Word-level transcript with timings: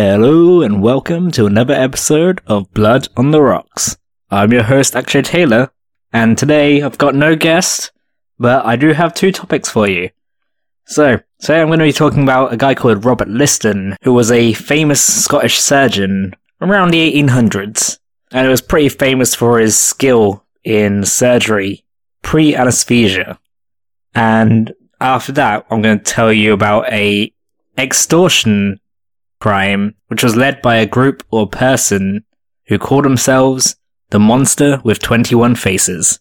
Hello 0.00 0.62
and 0.62 0.80
welcome 0.80 1.32
to 1.32 1.46
another 1.46 1.74
episode 1.74 2.40
of 2.46 2.72
Blood 2.72 3.08
on 3.16 3.32
the 3.32 3.42
Rocks. 3.42 3.98
I'm 4.30 4.52
your 4.52 4.62
host 4.62 4.94
Akshay 4.94 5.22
Taylor, 5.22 5.72
and 6.12 6.38
today 6.38 6.80
I've 6.80 6.98
got 6.98 7.16
no 7.16 7.34
guest, 7.34 7.90
but 8.38 8.64
I 8.64 8.76
do 8.76 8.92
have 8.92 9.12
two 9.12 9.32
topics 9.32 9.68
for 9.68 9.88
you. 9.88 10.10
So, 10.86 11.18
today 11.40 11.60
I'm 11.60 11.66
going 11.66 11.80
to 11.80 11.84
be 11.84 11.92
talking 11.92 12.22
about 12.22 12.52
a 12.52 12.56
guy 12.56 12.76
called 12.76 13.04
Robert 13.04 13.26
Liston, 13.26 13.96
who 14.02 14.12
was 14.12 14.30
a 14.30 14.52
famous 14.52 15.02
Scottish 15.02 15.58
surgeon 15.58 16.36
around 16.60 16.92
the 16.92 17.12
1800s, 17.20 17.98
and 18.30 18.46
he 18.46 18.50
was 18.50 18.62
pretty 18.62 18.90
famous 18.90 19.34
for 19.34 19.58
his 19.58 19.76
skill 19.76 20.44
in 20.62 21.04
surgery 21.04 21.84
pre-anesthesia. 22.22 23.40
And 24.14 24.72
after 25.00 25.32
that, 25.32 25.66
I'm 25.68 25.82
going 25.82 25.98
to 25.98 26.04
tell 26.04 26.32
you 26.32 26.52
about 26.52 26.88
a 26.92 27.32
extortion 27.76 28.78
crime, 29.40 29.94
which 30.08 30.22
was 30.22 30.36
led 30.36 30.62
by 30.62 30.76
a 30.76 30.86
group 30.86 31.22
or 31.30 31.48
person 31.48 32.24
who 32.66 32.78
called 32.78 33.04
themselves 33.04 33.76
the 34.10 34.18
Monster 34.18 34.80
with 34.84 35.00
21 35.00 35.54
Faces. 35.54 36.20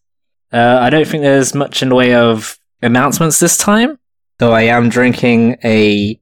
Uh, 0.52 0.80
I 0.82 0.90
don't 0.90 1.08
think 1.08 1.24
there's 1.24 1.54
much 1.54 1.82
in 1.82 1.90
the 1.90 1.96
way 1.96 2.14
of 2.14 2.58
announcements 2.82 3.40
this 3.40 3.58
time, 3.58 4.00
though 4.38 4.54
I 4.54 4.64
am 4.64 4.90
drinking 4.90 5.58
a 5.64 6.20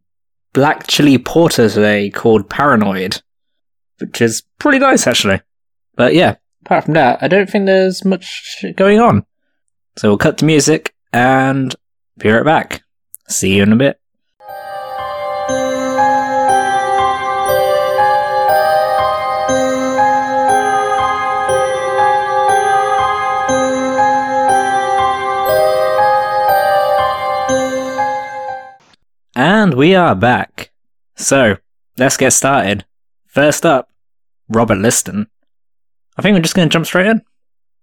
black 0.54 0.88
chili 0.88 1.18
porter 1.18 1.70
today 1.70 2.10
called 2.10 2.50
Paranoid, 2.50 3.22
which 4.00 4.22
is 4.22 4.44
pretty 4.58 4.80
nice 4.80 5.06
actually. 5.06 5.42
But 5.96 6.16
yeah, 6.16 6.36
apart 6.66 6.86
from 6.86 6.94
that, 6.96 7.22
I 7.22 7.28
don't 7.28 7.50
think 7.50 7.66
there's 7.66 8.04
much 8.06 8.64
going 8.76 9.00
on. 9.00 9.26
So 9.98 10.10
we'll 10.10 10.18
cut 10.18 10.38
to 10.40 10.46
music 10.46 10.94
and 11.14 11.76
be 12.18 12.30
right 12.30 12.44
back. 12.44 12.84
See 13.28 13.56
you 13.56 13.64
in 13.64 13.74
a 13.74 13.76
bit. 13.76 14.00
And 29.38 29.74
we 29.74 29.96
are 29.96 30.16
back. 30.16 30.72
So, 31.16 31.58
let's 31.98 32.16
get 32.16 32.32
started. 32.32 32.86
First 33.28 33.66
up, 33.66 33.90
Robert 34.48 34.78
Liston. 34.78 35.28
I 36.18 36.22
think 36.22 36.36
we're 36.36 36.42
just 36.42 36.56
going 36.56 36.70
to 36.70 36.72
jump 36.72 36.86
straight 36.86 37.08
in. 37.08 37.22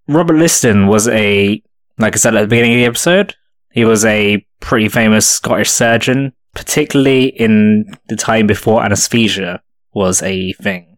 Robert 0.08 0.36
Liston 0.36 0.86
was 0.86 1.08
a, 1.08 1.62
like 1.98 2.14
I 2.14 2.17
said 2.17 2.34
at 2.34 2.41
the 2.41 2.47
beginning 2.47 2.73
of 2.73 2.78
the 2.78 2.86
episode, 2.86 3.34
he 3.70 3.84
was 3.84 4.03
a 4.06 4.47
pretty 4.61 4.89
famous 4.89 5.28
Scottish 5.28 5.69
surgeon, 5.69 6.33
particularly 6.55 7.27
in 7.27 7.84
the 8.08 8.17
time 8.17 8.47
before 8.47 8.83
anesthesia 8.83 9.61
was 9.92 10.23
a 10.23 10.55
thing. 10.55 10.97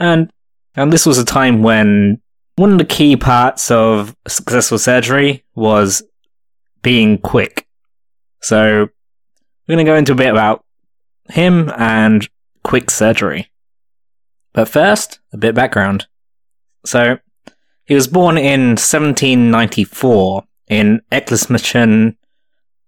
And, 0.00 0.28
and 0.74 0.92
this 0.92 1.06
was 1.06 1.18
a 1.18 1.24
time 1.24 1.62
when 1.62 2.20
one 2.56 2.72
of 2.72 2.78
the 2.78 2.84
key 2.84 3.16
parts 3.16 3.70
of 3.70 4.16
successful 4.26 4.78
surgery 4.78 5.44
was 5.54 6.02
being 6.82 7.18
quick. 7.18 7.68
So, 8.40 8.88
we're 9.68 9.76
going 9.76 9.84
to 9.84 9.92
go 9.92 9.96
into 9.96 10.12
a 10.12 10.16
bit 10.16 10.30
about 10.30 10.64
him 11.28 11.70
and 11.76 12.26
quick 12.64 12.90
surgery. 12.90 13.50
But 14.54 14.68
first, 14.68 15.20
a 15.32 15.36
bit 15.36 15.54
background. 15.54 16.06
So, 16.86 17.18
he 17.84 17.94
was 17.94 18.08
born 18.08 18.38
in 18.38 18.70
1794 18.70 20.44
in 20.68 21.00
Ecclesmachan, 21.12 22.16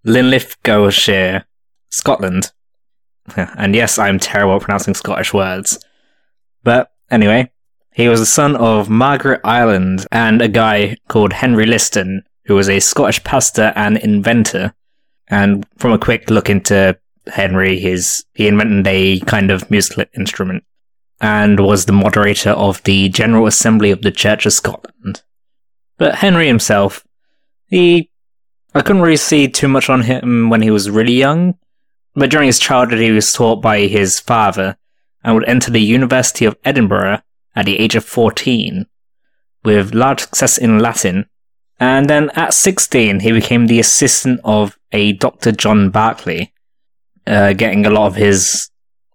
Linlithgowshire, 0.07 1.45
Scotland. 1.91 2.53
And 3.37 3.77
yes, 3.77 3.99
I'm 3.99 4.19
terrible 4.19 4.57
at 4.57 4.63
pronouncing 4.63 4.95
Scottish 4.95 5.33
words. 5.33 5.79
But 6.65 6.91
anyway, 7.11 7.51
he 7.95 8.09
was 8.09 8.19
the 8.19 8.27
son 8.27 8.57
of 8.57 8.91
Margaret 8.91 9.41
Ireland 9.45 10.07
and 10.11 10.43
a 10.43 10.49
guy 10.49 10.97
called 11.09 11.35
Henry 11.35 11.67
Liston, 11.67 12.25
who 12.47 12.55
was 12.55 12.69
a 12.69 12.81
Scottish 12.81 13.23
pastor 13.23 13.73
and 13.77 13.99
inventor. 13.99 14.75
And 15.31 15.67
from 15.79 15.93
a 15.93 15.99
quick 15.99 16.29
look 16.29 16.51
into 16.51 16.99
Henry, 17.27 17.79
his 17.79 18.25
he 18.35 18.49
invented 18.49 18.87
a 18.87 19.21
kind 19.21 19.51
of 19.51 19.71
musical 19.71 20.05
instrument 20.17 20.65
and 21.21 21.61
was 21.61 21.87
the 21.87 21.93
moderator 21.93 22.51
of 22.51 22.83
the 22.83 23.09
General 23.11 23.47
Assembly 23.47 23.91
of 23.91 24.03
the 24.03 24.11
Church 24.11 24.47
of 24.47 24.53
Scotland. 24.53 25.23
But 25.99 26.17
Henry 26.17 26.47
himself, 26.47 27.05
he 27.67 28.11
I 28.75 28.83
couldn't 28.83 29.03
really 29.03 29.17
see 29.17 29.49
too 29.49 29.69
much 29.69 29.91
on 29.91 30.03
him 30.03 30.49
when 30.49 30.63
he 30.63 30.71
was 30.71 30.91
really 30.91 31.13
young, 31.13 31.59
but 32.15 32.31
during 32.31 32.47
his 32.47 32.59
childhood 32.59 33.01
he 33.01 33.11
was 33.11 33.33
taught 33.33 33.61
by 33.63 33.81
his 33.81 34.21
father 34.21 34.77
and 35.23 35.35
would 35.35 35.49
enter 35.49 35.71
the 35.71 35.81
University 35.81 36.45
of 36.45 36.57
Edinburgh 36.65 37.21
at 37.55 37.67
the 37.67 37.79
age 37.79 37.95
of 37.95 38.05
14 38.05 38.87
with 39.65 39.95
large 39.95 40.21
success 40.21 40.57
in 40.57 40.79
Latin. 40.79 41.27
And 41.81 42.11
then 42.11 42.31
at 42.35 42.53
16 42.53 43.21
he 43.21 43.33
became 43.33 43.67
the 43.67 43.81
assistant 43.81 44.41
of 44.45 44.79
a 44.93 45.13
Dr. 45.13 45.51
John 45.51 45.91
Barclay, 45.91 46.53
uh, 47.27 47.55
getting 47.55 47.87
a 47.87 47.91
lot 47.91 48.07
of 48.07 48.17
his 48.17 48.71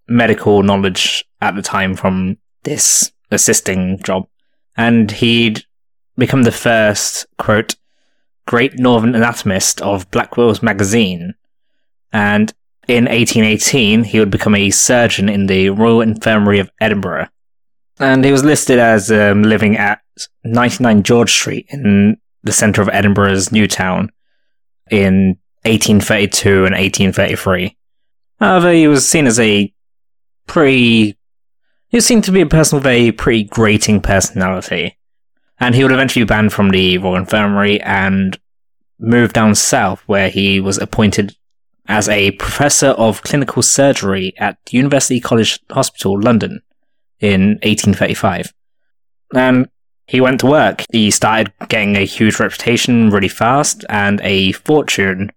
medical 0.07 0.63
knowledge 0.63 1.23
at 1.41 1.55
the 1.55 1.61
time 1.61 1.95
from 1.95 2.37
this 2.63 3.11
assisting 3.29 3.99
job. 4.01 4.27
And 4.75 5.11
he'd 5.11 5.63
become 6.17 6.43
the 6.43 6.51
first, 6.51 7.27
quote, 7.37 7.75
great 8.47 8.79
northern 8.79 9.15
anatomist 9.15 9.81
of 9.81 10.09
Blackwood's 10.11 10.63
magazine. 10.63 11.35
And 12.11 12.53
in 12.87 13.05
1818, 13.05 14.05
he 14.05 14.19
would 14.19 14.31
become 14.31 14.55
a 14.55 14.69
surgeon 14.69 15.29
in 15.29 15.47
the 15.47 15.69
Royal 15.69 16.01
Infirmary 16.01 16.59
of 16.59 16.71
Edinburgh. 16.79 17.27
And 17.99 18.25
he 18.25 18.31
was 18.31 18.43
listed 18.43 18.79
as 18.79 19.11
um, 19.11 19.43
living 19.43 19.77
at 19.77 20.01
99 20.43 21.03
George 21.03 21.31
Street 21.31 21.65
in 21.69 22.17
the 22.45 22.53
centre 22.53 22.81
of 22.81 22.89
Edinburgh's 22.89 23.51
New 23.51 23.67
Town 23.67 24.11
in 24.89 25.37
1832 25.63 26.65
and 26.65 26.75
1833. 26.75 27.75
However, 28.39 28.71
he 28.71 28.87
was 28.87 29.07
seen 29.07 29.27
as 29.27 29.39
a 29.39 29.73
pretty. 30.47 31.17
He 31.89 32.01
seemed 32.01 32.23
to 32.25 32.31
be 32.31 32.41
a 32.41 32.45
person 32.45 32.77
with 32.77 32.87
a 32.87 33.11
pretty 33.13 33.43
grating 33.43 34.01
personality. 34.01 34.97
And 35.59 35.73
he 35.73 35.83
would 35.83 35.93
eventually 35.93 36.25
be 36.25 36.27
banned 36.27 36.51
from 36.51 36.69
the 36.69 36.97
Royal 36.97 37.15
Infirmary 37.15 37.79
and 37.81 38.37
move 38.99 39.31
down 39.33 39.55
south, 39.55 40.01
where 40.05 40.29
he 40.29 40.59
was 40.59 40.77
appointed 40.77 41.35
as 41.87 42.09
a 42.09 42.31
professor 42.31 42.87
of 42.89 43.21
clinical 43.21 43.61
surgery 43.61 44.33
at 44.37 44.57
University 44.71 45.19
College 45.19 45.59
Hospital, 45.69 46.19
London, 46.19 46.61
in 47.19 47.51
1835. 47.63 48.53
And 49.33 49.69
he 50.07 50.21
went 50.21 50.39
to 50.41 50.47
work. 50.47 50.83
He 50.91 51.11
started 51.11 51.51
getting 51.67 51.95
a 51.95 52.05
huge 52.05 52.39
reputation 52.39 53.09
really 53.09 53.27
fast 53.27 53.83
and 53.89 54.21
a 54.21 54.51
fortune, 54.53 55.31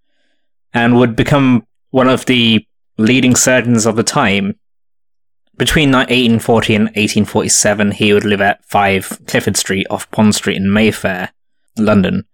and 0.74 0.96
would 0.96 1.16
become 1.16 1.66
one 1.90 2.08
of 2.08 2.26
the 2.26 2.66
leading 2.98 3.34
surgeons 3.34 3.86
of 3.86 3.96
the 3.96 4.02
time. 4.02 4.58
Between 5.56 5.90
1840 5.90 6.74
and 6.74 6.84
1847, 6.84 7.92
he 7.92 8.12
would 8.12 8.24
live 8.24 8.40
at 8.40 8.64
5 8.64 9.22
Clifford 9.26 9.56
Street 9.56 9.86
off 9.90 10.10
Bond 10.10 10.34
Street 10.34 10.56
in 10.56 10.72
Mayfair, 10.72 11.32
London, 11.76 12.26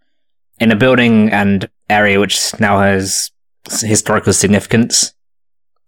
in 0.59 0.73
a 0.73 0.77
building 0.77 1.31
and 1.31 1.69
area 1.89 2.21
which 2.21 2.59
now 2.61 2.81
has 2.81 3.31
historical 3.81 4.33
significance, 4.33 5.15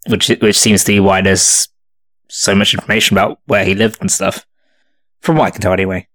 which 0.08 0.28
which 0.28 0.58
seems 0.58 0.84
to 0.84 0.92
be 0.92 1.00
why 1.00 1.20
there's 1.20 1.68
so 2.28 2.54
much 2.54 2.72
information 2.72 3.16
about 3.16 3.38
where 3.46 3.64
he 3.64 3.74
lived 3.74 4.00
and 4.00 4.10
stuff, 4.10 4.46
from 5.20 5.36
what 5.36 5.46
I 5.46 5.50
can 5.50 5.60
tell 5.60 5.72
anyway. 5.72 6.06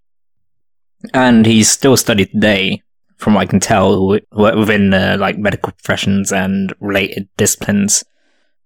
And 1.13 1.45
he's 1.45 1.69
still 1.69 1.98
studied 1.98 2.31
today, 2.31 2.83
from 3.18 3.33
what 3.33 3.42
I 3.42 3.45
can 3.45 3.59
tell, 3.59 4.18
within 4.31 4.94
uh, 4.94 5.18
like 5.19 5.38
medical 5.38 5.71
professions 5.71 6.31
and 6.31 6.74
related 6.80 7.27
disciplines. 7.38 8.03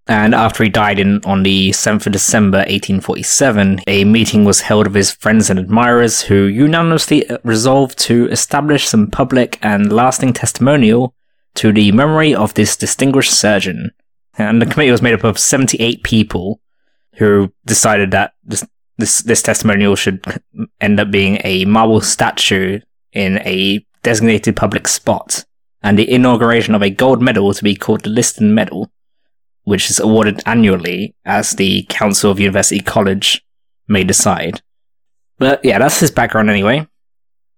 And 0.08 0.36
after 0.36 0.64
he 0.64 0.70
died 0.70 1.00
in, 1.00 1.22
on 1.26 1.42
the 1.42 1.72
7th 1.72 2.06
of 2.06 2.14
December 2.14 2.60
1847, 2.60 3.82
a 3.88 4.06
meeting 4.06 4.46
was 4.46 4.62
held 4.62 4.86
of 4.86 4.94
his 4.94 5.12
friends 5.12 5.50
and 5.50 5.58
admirers 5.58 6.22
who 6.22 6.46
unanimously 6.46 7.26
resolved 7.44 7.98
to 8.00 8.30
establish 8.30 8.88
some 8.88 9.10
public 9.10 9.58
and 9.64 9.92
lasting 9.92 10.34
testimonial 10.34 11.16
to 11.56 11.72
the 11.72 11.92
memory 11.92 12.36
of 12.36 12.54
this 12.54 12.78
distinguished 12.78 13.34
surgeon. 13.34 13.92
And 14.38 14.62
the 14.62 14.68
committee 14.68 14.92
was 14.92 15.02
made 15.02 15.16
up 15.16 15.24
of 15.24 15.40
78 15.40 16.04
people 16.04 16.60
who 17.16 17.52
decided 17.66 18.12
that 18.12 18.34
this, 18.44 18.64
this, 18.97 19.21
this 19.21 19.42
testimonial 19.42 19.95
should 19.95 20.24
end 20.81 21.00
up 21.00 21.12
being 21.12 21.39
a 21.44 21.65
marble 21.65 22.01
statue 22.01 22.80
in 23.12 23.39
a 23.39 23.86
designated 24.03 24.56
public 24.56 24.88
spot 24.88 25.45
and 25.81 25.97
the 25.97 26.09
inauguration 26.09 26.75
of 26.75 26.81
a 26.81 26.89
gold 26.89 27.21
medal 27.21 27.53
to 27.53 27.63
be 27.63 27.75
called 27.75 28.01
the 28.01 28.09
Liston 28.09 28.53
Medal 28.53 28.92
which 29.65 29.89
is 29.89 30.00
awarded 30.00 30.42
annually 30.45 31.13
as 31.25 31.51
the 31.51 31.83
Council 31.89 32.31
of 32.31 32.39
University 32.39 32.80
College 32.80 33.44
may 33.88 34.03
decide. 34.03 34.62
But 35.38 35.65
yeah, 35.65 35.80
that's 35.80 36.00
his 36.00 36.12
background 36.12 36.50
anyway. 36.50 36.88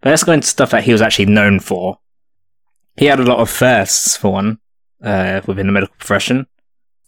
But 0.01 0.09
let's 0.09 0.23
go 0.23 0.31
into 0.31 0.47
stuff 0.47 0.71
that 0.71 0.85
he 0.85 0.91
was 0.91 1.01
actually 1.01 1.27
known 1.27 1.59
for. 1.59 1.99
He 2.95 3.05
had 3.05 3.19
a 3.19 3.23
lot 3.23 3.39
of 3.39 3.49
firsts, 3.49 4.17
for 4.17 4.31
one, 4.31 4.59
uh, 5.03 5.41
within 5.45 5.67
the 5.67 5.73
medical 5.73 5.95
profession. 5.97 6.47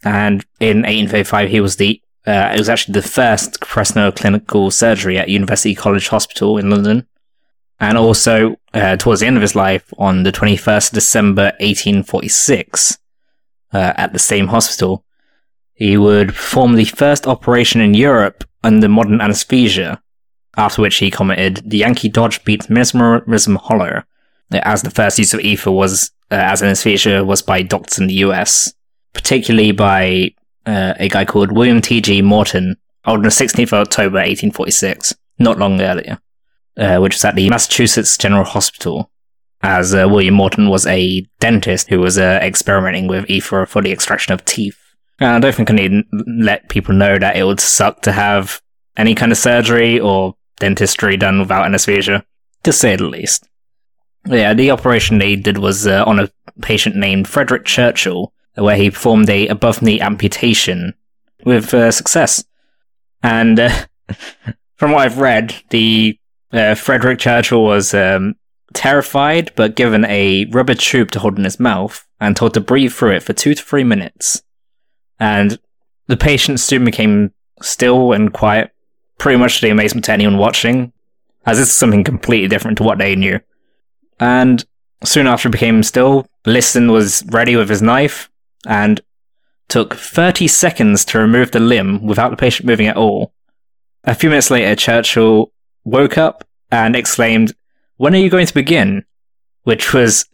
And 0.03 0.45
in 0.59 0.79
1835, 0.79 1.49
he 1.49 1.61
was 1.61 1.77
the 1.77 2.01
Uh, 2.27 2.51
it 2.54 2.60
was 2.60 2.69
actually 2.69 2.94
the 2.94 3.01
first 3.01 3.63
Fresno 3.63 4.12
clinical 4.12 4.71
surgery 4.71 5.18
at 5.18 5.30
University 5.30 5.74
College 5.74 6.10
Hospital 6.10 6.57
in 6.57 6.69
London. 6.69 7.07
And 7.80 7.98
also, 7.98 8.57
uh, 8.74 8.98
towards 8.98 9.21
the 9.21 9.27
end 9.27 9.38
of 9.38 9.42
his 9.42 9.56
life, 9.56 9.94
on 9.98 10.24
the 10.24 10.31
21st 10.31 10.89
of 10.89 10.95
December 10.95 11.44
1846, 11.60 12.98
uh, 13.74 13.94
at 13.95 14.12
the 14.12 14.19
same 14.19 14.48
hospital, 14.48 15.06
he 15.74 15.95
would 15.95 16.30
perform 16.30 16.75
the 16.75 16.86
first 16.86 17.25
operation 17.25 17.80
in 17.80 17.94
Europe 17.94 18.44
under 18.63 18.89
modern 18.89 19.21
anesthesia, 19.21 20.01
after 20.57 20.81
which 20.81 20.98
he 20.98 21.10
commented, 21.10 21.62
the 21.66 21.77
Yankee 21.77 22.10
Dodge 22.10 22.44
beats 22.44 22.69
mesmerism 22.69 23.56
hollow, 23.56 24.04
as 24.51 24.81
the 24.81 24.92
first 24.92 25.18
use 25.18 25.33
of 25.33 25.39
ether 25.39 25.71
was, 25.71 26.12
uh, 26.31 26.36
as 26.36 26.62
anesthesia 26.62 27.24
was 27.24 27.42
by 27.42 27.62
doctors 27.62 27.98
in 27.98 28.07
the 28.07 28.16
US, 28.16 28.74
particularly 29.13 29.71
by 29.71 30.33
uh, 30.69 30.94
a 31.00 31.10
guy 31.10 31.25
called 31.25 31.51
William 31.51 31.81
T.G. 31.81 32.21
Morton 32.21 32.75
on 33.06 33.24
the 33.24 33.30
16th 33.30 33.74
of 33.74 33.88
October 33.88 34.18
1846, 34.18 35.16
not 35.39 35.57
long 35.57 35.81
earlier, 35.81 36.19
uh, 36.77 37.00
which 37.00 37.16
was 37.16 37.25
at 37.25 37.36
the 37.36 37.50
Massachusetts 37.50 38.18
General 38.18 38.44
Hospital, 38.44 39.12
as 39.62 39.95
uh, 39.95 40.07
William 40.07 40.36
Morton 40.36 40.69
was 40.69 40.86
a 40.86 41.25
dentist 41.39 41.89
who 41.89 42.00
was 42.00 42.18
uh, 42.18 42.39
experimenting 42.42 43.07
with 43.07 43.30
ether 43.30 43.66
for 43.66 43.81
the 43.81 43.92
extraction 43.92 44.31
of 44.33 44.45
teeth. 44.45 44.77
And 45.19 45.31
I 45.31 45.39
don't 45.39 45.56
think 45.56 45.71
I 45.71 45.74
need 45.74 45.89
to 45.89 46.04
let 46.27 46.69
people 46.69 46.94
know 46.94 47.18
that 47.18 47.36
it 47.36 47.44
would 47.44 47.60
suck 47.60 48.01
to 48.04 48.12
have 48.12 48.62
any 48.95 49.16
kind 49.16 49.31
of 49.31 49.38
surgery 49.38 50.00
or 50.00 50.36
dentistry 50.60 51.18
done 51.18 51.39
without 51.39 51.66
anesthesia, 51.66 52.24
to 52.63 52.71
say 52.71 52.95
the 52.95 53.06
least. 53.06 53.50
Yeah, 54.27 54.54
the 54.54 54.71
operation 54.71 55.18
they 55.18 55.36
did 55.36 55.57
was 55.57 55.88
uh, 55.88 56.04
on 56.06 56.19
a 56.19 56.30
patient 56.62 56.95
named 56.95 57.27
Frederick 57.27 57.66
Churchill, 57.66 58.33
where 58.61 58.75
he 58.75 58.91
performed 58.91 59.29
a 59.29 59.47
above 59.47 59.81
knee 59.81 60.00
amputation 60.00 60.94
with 61.45 61.73
uh, 61.73 61.91
success. 61.91 62.44
And 63.23 63.59
uh, 63.59 63.85
from 64.75 64.91
what 64.91 65.01
I've 65.01 65.19
read, 65.19 65.56
the 65.69 66.17
uh, 66.51 66.75
Frederick 66.75 67.19
Churchill 67.19 67.63
was 67.63 67.94
um, 67.94 68.35
terrified, 68.73 69.51
but 69.56 69.75
given 69.75 70.06
a 70.06 70.45
rubber 70.45 70.75
tube 70.75 71.11
to 71.11 71.19
hold 71.19 71.38
in 71.38 71.44
his 71.44 71.59
mouth 71.59 72.07
and 72.19 72.35
told 72.35 72.53
to 72.53 72.61
breathe 72.61 72.94
through 72.94 73.15
it 73.15 73.23
for 73.23 73.33
two 73.33 73.53
to 73.53 73.63
three 73.63 73.83
minutes. 73.83 74.41
And 75.19 75.59
the 76.07 76.17
patient 76.17 76.59
soon 76.59 76.85
became 76.85 77.33
still 77.61 78.13
and 78.13 78.33
quiet, 78.33 78.71
pretty 79.17 79.38
much 79.38 79.59
to 79.59 79.65
the 79.65 79.71
amazement 79.71 80.06
to 80.06 80.13
anyone 80.13 80.38
watching, 80.38 80.94
as 81.45 81.57
this 81.57 81.69
is 81.69 81.75
something 81.75 82.03
completely 82.03 82.47
different 82.47 82.77
to 82.77 82.83
what 82.83 82.97
they 82.97 83.15
knew. 83.15 83.39
And 84.19 84.63
soon 85.03 85.27
after 85.27 85.50
became 85.50 85.83
still, 85.83 86.25
Liston 86.45 86.91
was 86.91 87.23
ready 87.27 87.56
with 87.56 87.69
his 87.69 87.81
knife 87.81 88.29
and 88.65 89.01
took 89.67 89.95
30 89.95 90.47
seconds 90.47 91.06
to 91.06 91.19
remove 91.19 91.51
the 91.51 91.59
limb 91.59 92.06
without 92.06 92.29
the 92.29 92.38
patient 92.38 92.67
moving 92.67 92.88
at 92.88 92.97
all. 92.97 93.33
A 94.03 94.15
few 94.15 94.29
minutes 94.29 94.50
later, 94.50 94.75
Churchill 94.75 95.51
woke 95.83 96.17
up 96.17 96.44
and 96.71 96.95
exclaimed, 96.95 97.53
When 97.97 98.13
are 98.13 98.19
you 98.19 98.29
going 98.29 98.47
to 98.47 98.53
begin? 98.53 99.06
Which 99.63 99.94
was 99.94 100.25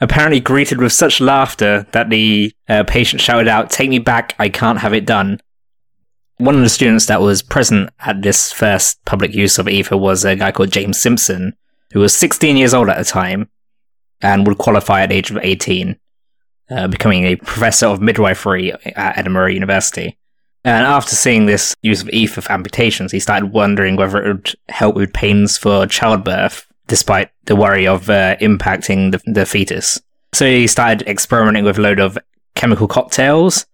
apparently 0.00 0.40
greeted 0.40 0.78
with 0.78 0.92
such 0.92 1.20
laughter 1.20 1.86
that 1.92 2.10
the 2.10 2.52
uh, 2.68 2.84
patient 2.84 3.22
shouted 3.22 3.48
out, 3.48 3.70
Take 3.70 3.88
me 3.88 3.98
back, 3.98 4.34
I 4.38 4.48
can't 4.48 4.80
have 4.80 4.92
it 4.92 5.06
done. 5.06 5.40
One 6.38 6.56
of 6.56 6.62
the 6.62 6.68
students 6.68 7.06
that 7.06 7.20
was 7.20 7.42
present 7.42 7.90
at 8.00 8.22
this 8.22 8.52
first 8.52 9.04
public 9.04 9.32
use 9.32 9.58
of 9.58 9.68
ether 9.68 9.96
was 9.96 10.24
a 10.24 10.34
guy 10.34 10.50
called 10.50 10.72
James 10.72 11.00
Simpson, 11.00 11.54
who 11.92 12.00
was 12.00 12.14
16 12.14 12.56
years 12.56 12.74
old 12.74 12.88
at 12.88 12.98
the 12.98 13.04
time 13.04 13.48
and 14.20 14.46
would 14.46 14.58
qualify 14.58 15.02
at 15.02 15.10
the 15.10 15.14
age 15.14 15.30
of 15.30 15.38
18, 15.40 15.96
uh, 16.70 16.88
becoming 16.88 17.24
a 17.24 17.36
professor 17.36 17.86
of 17.86 18.00
midwifery 18.00 18.72
at 18.72 19.18
Edinburgh 19.18 19.48
University. 19.48 20.16
And 20.64 20.86
after 20.86 21.16
seeing 21.16 21.46
this 21.46 21.74
use 21.82 22.02
of 22.02 22.08
ether 22.10 22.40
for 22.40 22.52
amputations, 22.52 23.10
he 23.10 23.18
started 23.18 23.46
wondering 23.46 23.96
whether 23.96 24.22
it 24.22 24.28
would 24.28 24.54
help 24.68 24.94
with 24.94 25.12
pains 25.12 25.58
for 25.58 25.86
childbirth, 25.86 26.66
despite 26.86 27.30
the 27.46 27.56
worry 27.56 27.86
of 27.86 28.08
uh, 28.08 28.36
impacting 28.36 29.12
the, 29.12 29.20
the 29.32 29.44
fetus. 29.44 30.00
So 30.32 30.46
he 30.46 30.66
started 30.66 31.06
experimenting 31.08 31.64
with 31.64 31.78
a 31.78 31.82
load 31.82 31.98
of 31.98 32.16
chemical 32.54 32.86
cocktails, 32.86 33.66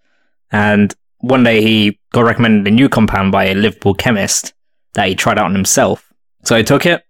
and 0.50 0.94
one 1.18 1.44
day 1.44 1.60
he 1.62 1.98
got 2.12 2.22
recommended 2.22 2.72
a 2.72 2.74
new 2.74 2.88
compound 2.88 3.32
by 3.32 3.46
a 3.46 3.54
Liverpool 3.54 3.94
chemist 3.94 4.54
that 4.94 5.08
he 5.08 5.14
tried 5.14 5.38
out 5.38 5.46
on 5.46 5.54
himself. 5.54 6.10
So 6.44 6.56
he 6.56 6.64
took 6.64 6.86
it, 6.86 7.02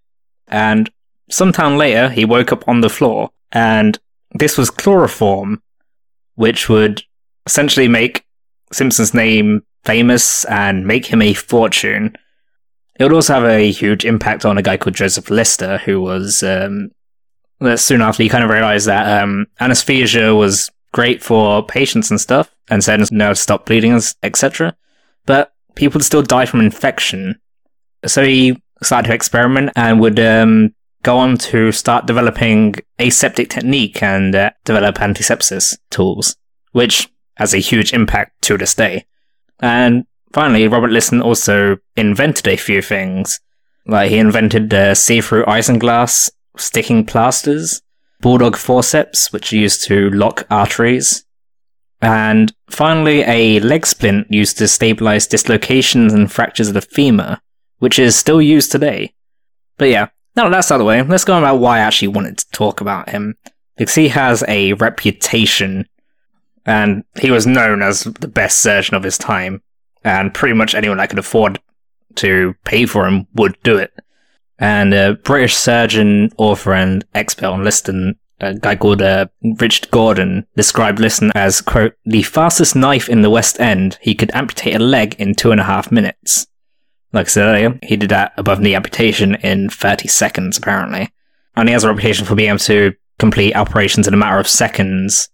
and 0.49 0.91
sometime 1.31 1.77
later 1.77 2.09
he 2.09 2.25
woke 2.25 2.53
up 2.53 2.67
on 2.69 2.81
the 2.81 2.91
floor, 2.91 3.31
and 3.53 3.99
this 4.33 4.59
was 4.59 4.71
chloroform, 4.71 5.63
which 6.39 6.69
would 6.69 7.03
essentially 7.47 7.89
make 7.89 8.25
Simpson's 8.73 9.13
name 9.13 9.63
famous 9.85 10.45
and 10.45 10.87
make 10.87 11.05
him 11.05 11.21
a 11.21 11.35
fortune. 11.35 12.17
It 12.95 13.03
would 13.03 13.13
also 13.13 13.35
have 13.35 13.45
a 13.45 13.73
huge 13.73 14.05
impact 14.05 14.45
on 14.45 14.57
a 14.57 14.63
guy 14.63 14.77
called 14.77 14.95
Joseph 14.95 15.31
Lister, 15.31 15.79
who 15.79 16.01
was 16.01 16.45
um, 16.45 16.93
soon 17.75 18.03
after 18.03 18.23
he 18.23 18.29
kind 18.29 18.45
of 18.45 18.51
realized 18.51 18.87
that 18.87 19.21
um, 19.21 19.47
anesthesia 19.59 20.33
was 20.33 20.71
great 20.93 21.25
for 21.25 21.67
patients 21.67 22.09
and 22.09 22.21
stuff, 22.21 22.55
and 22.71 22.85
said 22.85 23.01
no, 23.11 23.35
stop 23.35 23.67
bleeding, 23.67 24.01
etc. 24.23 24.77
But 25.27 25.53
people 25.75 26.01
still 26.01 26.23
die 26.23 26.47
from 26.47 26.61
infection, 26.61 27.41
so 28.07 28.23
he 28.23 28.63
started 28.81 29.09
to 29.09 29.15
experiment 29.15 29.73
and 29.75 29.99
would 29.99 30.21
um, 30.21 30.73
go 31.03 31.19
on 31.19 31.37
to 31.39 31.73
start 31.73 32.07
developing 32.07 32.75
aseptic 32.99 33.51
technique 33.51 34.03
and 34.03 34.35
uh, 34.35 34.51
develop 34.65 34.97
antisepsis 34.97 35.77
tools, 35.91 36.37
which 36.73 37.09
has 37.37 37.55
a 37.55 37.59
huge 37.59 37.93
impact 37.93 38.43
to 38.43 38.59
this 38.59 38.75
day. 38.75 39.07
And 39.61 40.07
finally, 40.33 40.69
Robert 40.69 40.91
Liston 40.91 41.23
also 41.23 41.79
invented 41.97 42.49
a 42.49 42.57
few 42.57 42.83
things. 42.83 43.41
Like 43.87 44.11
he 44.11 44.19
invented 44.19 44.73
uh, 44.75 44.95
see-through 44.95 45.45
isinglass 45.45 46.31
sticking 46.57 47.07
plasters, 47.07 47.81
bulldog 48.21 48.57
forceps, 48.57 49.33
which 49.33 49.53
are 49.53 49.57
used 49.57 49.85
to 49.85 50.11
lock 50.11 50.47
arteries, 50.51 51.25
and 52.01 52.53
finally 52.69 53.23
a 53.23 53.61
leg 53.61 53.87
splint 53.87 54.27
used 54.31 54.59
to 54.59 54.69
stabilize 54.69 55.27
dislocations 55.27 56.13
and 56.13 56.31
fractures 56.31 56.69
of 56.69 56.75
the 56.75 56.81
femur, 56.81 57.39
which 57.79 57.99
is 57.99 58.15
still 58.15 58.43
used 58.43 58.71
today. 58.71 59.15
But 59.79 59.89
yeah, 59.89 60.09
now 60.39 60.45
that 60.45 60.51
that's 60.51 60.71
out 60.71 60.77
of 60.77 60.79
the 60.79 60.85
way, 60.85 61.03
let's 61.03 61.25
go 61.25 61.35
on 61.35 61.43
about 61.43 61.57
why 61.57 61.79
I 61.79 61.81
actually 61.81 62.09
wanted 62.09 62.39
to 62.39 62.51
talk 62.53 62.81
about 62.81 63.11
him. 63.11 63.35
Because 63.77 63.97
he 63.97 64.09
has 64.09 64.45
a 64.47 64.73
reputation 64.75 65.87
and 66.65 67.03
he 67.21 67.31
was 67.31 67.47
known 67.47 67.83
as 67.83 68.05
the 68.05 68.29
best 68.29 68.61
surgeon 68.61 68.95
of 68.95 69.03
his 69.03 69.19
time, 69.19 69.63
and 70.05 70.33
pretty 70.35 70.55
much 70.55 70.75
anyone 70.75 70.99
that 70.99 71.11
could 71.11 71.19
afford 71.19 71.59
to 72.17 72.55
pay 72.65 72.87
for 72.87 73.07
him 73.07 73.27
would 73.35 73.57
do 73.63 73.77
it. 73.79 73.93
And 74.59 74.93
a 74.95 75.15
British 75.15 75.57
surgeon, 75.57 76.31
author, 76.37 76.75
and 76.75 77.05
expert 77.15 77.47
on 77.47 77.65
Liston, 77.65 78.17
a 78.41 78.55
guy 78.55 78.77
called 78.77 79.03
uh, 79.03 79.27
Richard 79.59 79.91
Gordon, 79.91 80.47
described 80.57 81.01
Liston 81.01 81.33
as, 81.35 81.61
quote, 81.61 81.95
the 82.05 82.23
fastest 82.23 82.77
knife 82.77 83.09
in 83.09 83.23
the 83.23 83.31
West 83.31 83.59
End. 83.61 83.99
He 84.03 84.15
could 84.15 84.35
amputate 84.35 84.77
a 84.77 84.79
leg 84.79 85.17
in 85.19 85.35
two 85.35 85.51
and 85.51 85.61
a 85.61 85.65
half 85.65 85.91
minutes. 85.91 86.47
Like 87.13 87.27
I 87.27 87.29
said 87.29 87.47
earlier, 87.47 87.79
he 87.83 87.97
did 87.97 88.11
that 88.11 88.33
above 88.37 88.61
knee 88.61 88.75
amputation 88.75 89.35
in 89.37 89.71
30 89.71 90.09
seconds, 90.09 90.59
apparently. 90.59 91.11
And 91.57 91.69
he 91.69 91.73
has 91.73 91.85
a 91.85 91.89
reputation 91.89 92.27
for 92.27 92.35
being 92.35 92.51
able 92.51 92.59
to 92.61 92.95
complete 93.19 93.57
operations 93.57 94.07
in 94.07 94.15
a 94.15 94.19
matter 94.19 94.39
of 94.39 94.47
seconds 94.47 95.29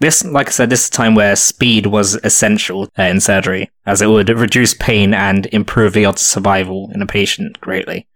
this, 0.00 0.24
like 0.24 0.48
I 0.48 0.50
said, 0.50 0.70
this 0.70 0.84
is 0.84 0.88
a 0.88 0.92
time 0.92 1.14
where 1.14 1.36
speed 1.36 1.86
was 1.86 2.14
essential 2.24 2.88
uh, 2.98 3.02
in 3.02 3.20
surgery, 3.20 3.70
as 3.84 4.00
it 4.00 4.06
would 4.06 4.30
reduce 4.30 4.72
pain 4.74 5.12
and 5.12 5.46
improve 5.46 5.92
the 5.92 6.06
odds 6.06 6.22
of 6.22 6.26
survival 6.26 6.90
in 6.94 7.02
a 7.02 7.06
patient 7.06 7.60
greatly. 7.60 8.08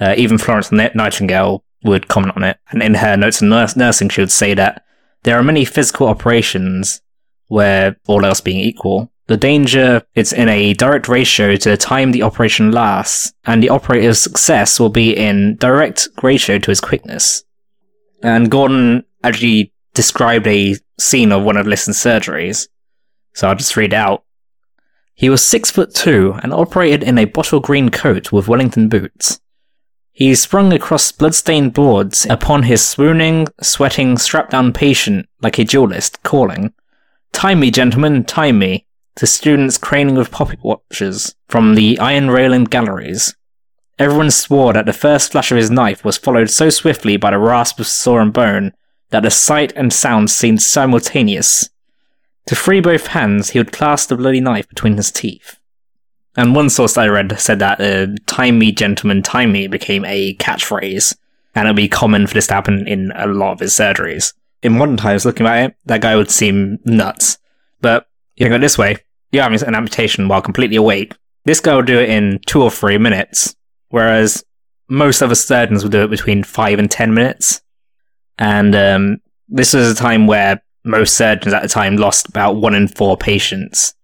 Uh, 0.00 0.14
even 0.16 0.38
Florence 0.38 0.70
Nightingale 0.70 1.64
would 1.84 2.06
comment 2.06 2.36
on 2.36 2.44
it, 2.44 2.56
and 2.70 2.82
in 2.82 2.94
her 2.94 3.16
notes 3.16 3.42
on 3.42 3.48
nursing, 3.48 4.08
she 4.08 4.20
would 4.20 4.30
say 4.30 4.54
that 4.54 4.84
there 5.24 5.36
are 5.36 5.42
many 5.42 5.64
physical 5.64 6.06
operations 6.06 7.02
where, 7.48 7.96
all 8.06 8.24
else 8.24 8.40
being 8.40 8.60
equal, 8.60 9.12
the 9.32 9.38
danger 9.38 10.02
is 10.14 10.34
in 10.34 10.50
a 10.50 10.74
direct 10.74 11.08
ratio 11.08 11.56
to 11.56 11.70
the 11.70 11.76
time 11.78 12.12
the 12.12 12.22
operation 12.22 12.70
lasts, 12.70 13.32
and 13.46 13.62
the 13.62 13.70
operator's 13.70 14.18
success 14.18 14.78
will 14.78 14.90
be 14.90 15.16
in 15.16 15.56
direct 15.56 16.06
ratio 16.22 16.58
to 16.58 16.70
his 16.70 16.82
quickness. 16.82 17.42
And 18.22 18.50
Gordon 18.50 19.04
actually 19.24 19.72
described 19.94 20.46
a 20.46 20.76
scene 21.00 21.32
of 21.32 21.44
one 21.44 21.56
of 21.56 21.66
Liston's 21.66 21.96
surgeries, 21.96 22.68
so 23.32 23.48
I'll 23.48 23.54
just 23.54 23.74
read 23.74 23.94
out. 23.94 24.22
He 25.14 25.30
was 25.30 25.42
six 25.42 25.70
foot 25.70 25.94
two 25.94 26.38
and 26.42 26.52
operated 26.52 27.02
in 27.02 27.16
a 27.16 27.24
bottle 27.24 27.60
green 27.60 27.88
coat 27.88 28.32
with 28.32 28.48
Wellington 28.48 28.90
boots. 28.90 29.40
He 30.10 30.34
sprung 30.34 30.74
across 30.74 31.10
blood-stained 31.10 31.72
boards 31.72 32.26
upon 32.28 32.64
his 32.64 32.86
swooning, 32.86 33.46
sweating, 33.62 34.18
strapped-down 34.18 34.74
patient 34.74 35.26
like 35.40 35.58
a 35.58 35.64
duelist, 35.64 36.22
calling, 36.22 36.74
Time 37.32 37.60
me, 37.60 37.70
gentlemen, 37.70 38.24
time 38.24 38.58
me, 38.58 38.86
to 39.16 39.26
students 39.26 39.78
craning 39.78 40.16
with 40.16 40.30
pocket 40.30 40.58
watches 40.62 41.34
from 41.48 41.74
the 41.74 41.98
iron 41.98 42.30
railing 42.30 42.64
galleries. 42.64 43.34
Everyone 43.98 44.30
swore 44.30 44.72
that 44.72 44.86
the 44.86 44.92
first 44.92 45.32
flash 45.32 45.50
of 45.50 45.58
his 45.58 45.70
knife 45.70 46.04
was 46.04 46.16
followed 46.16 46.50
so 46.50 46.70
swiftly 46.70 47.16
by 47.16 47.30
the 47.30 47.38
rasp 47.38 47.78
of 47.78 47.86
saw 47.86 48.18
and 48.20 48.32
bone 48.32 48.72
that 49.10 49.22
the 49.22 49.30
sight 49.30 49.72
and 49.76 49.92
sound 49.92 50.30
seemed 50.30 50.62
simultaneous. 50.62 51.68
To 52.46 52.56
free 52.56 52.80
both 52.80 53.08
hands, 53.08 53.50
he 53.50 53.58
would 53.58 53.72
clasp 53.72 54.08
the 54.08 54.16
bloody 54.16 54.40
knife 54.40 54.68
between 54.68 54.96
his 54.96 55.12
teeth. 55.12 55.58
And 56.36 56.54
one 56.54 56.70
source 56.70 56.96
I 56.96 57.08
read 57.08 57.38
said 57.38 57.58
that 57.58 57.80
uh, 57.80 58.14
time 58.26 58.58
me, 58.58 58.72
gentlemen, 58.72 59.22
time 59.22 59.52
me 59.52 59.66
became 59.66 60.04
a 60.06 60.34
catchphrase, 60.36 61.14
and 61.54 61.66
it'd 61.66 61.76
be 61.76 61.88
common 61.88 62.26
for 62.26 62.34
this 62.34 62.46
to 62.46 62.54
happen 62.54 62.88
in 62.88 63.12
a 63.14 63.26
lot 63.26 63.52
of 63.52 63.60
his 63.60 63.74
surgeries. 63.74 64.32
In 64.62 64.78
modern 64.78 64.96
times, 64.96 65.26
looking 65.26 65.46
at 65.46 65.64
it, 65.64 65.76
that 65.84 66.00
guy 66.00 66.16
would 66.16 66.30
seem 66.30 66.78
nuts. 66.84 67.36
But 67.82 68.06
you 68.42 68.48
can 68.48 68.58
go 68.58 68.60
this 68.60 68.76
way, 68.76 68.96
you're 69.30 69.44
having 69.44 69.62
an 69.62 69.76
amputation 69.76 70.26
while 70.26 70.42
completely 70.42 70.74
awake. 70.74 71.14
This 71.44 71.60
guy 71.60 71.76
will 71.76 71.82
do 71.82 72.00
it 72.00 72.08
in 72.08 72.40
two 72.44 72.60
or 72.60 72.72
three 72.72 72.98
minutes, 72.98 73.54
whereas 73.90 74.44
most 74.88 75.22
other 75.22 75.36
surgeons 75.36 75.84
will 75.84 75.90
do 75.90 76.02
it 76.02 76.10
between 76.10 76.42
five 76.42 76.80
and 76.80 76.90
ten 76.90 77.14
minutes. 77.14 77.62
And 78.38 78.74
um, 78.74 79.18
this 79.48 79.74
was 79.74 79.92
a 79.92 79.94
time 79.94 80.26
where 80.26 80.60
most 80.84 81.14
surgeons 81.14 81.54
at 81.54 81.62
the 81.62 81.68
time 81.68 81.96
lost 81.96 82.28
about 82.28 82.56
one 82.56 82.74
in 82.74 82.88
four 82.88 83.16
patients. 83.16 83.94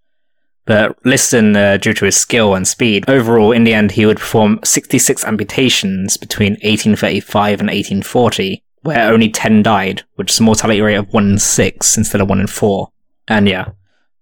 But 0.67 0.97
Liston, 1.05 1.57
uh, 1.57 1.79
due 1.79 1.95
to 1.95 2.05
his 2.05 2.17
skill 2.17 2.55
and 2.55 2.69
speed, 2.69 3.11
overall, 3.11 3.51
in 3.51 3.65
the 3.65 3.75
end, 3.75 3.91
he 3.91 4.07
would 4.07 4.19
perform 4.19 4.61
66 4.63 5.25
amputations 5.25 6.17
between 6.17 6.53
1835 6.53 7.61
and 7.61 7.69
1840, 7.69 8.63
where 8.83 9.11
only 9.13 9.31
10 9.31 9.65
died, 9.65 10.05
which 10.15 10.31
is 10.31 10.39
a 10.39 10.45
mortality 10.45 10.81
rate 10.81 10.95
of 10.95 11.13
1 11.13 11.31
in 11.31 11.39
6 11.39 11.97
instead 11.97 12.21
of 12.21 12.29
1 12.29 12.41
in 12.41 12.47
4. 12.47 12.89
And 13.27 13.49
yeah, 13.49 13.71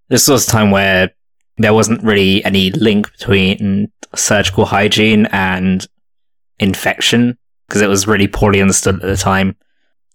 this 0.08 0.28
was 0.28 0.46
a 0.46 0.50
time 0.50 0.70
where 0.70 1.10
there 1.58 1.74
wasn't 1.74 2.02
really 2.02 2.44
any 2.44 2.70
link 2.70 3.10
between 3.12 3.90
surgical 4.14 4.66
hygiene 4.66 5.26
and 5.26 5.86
infection, 6.58 7.36
because 7.66 7.82
it 7.82 7.88
was 7.88 8.06
really 8.06 8.28
poorly 8.28 8.60
understood 8.60 8.96
at 8.96 9.02
the 9.02 9.16
time. 9.16 9.56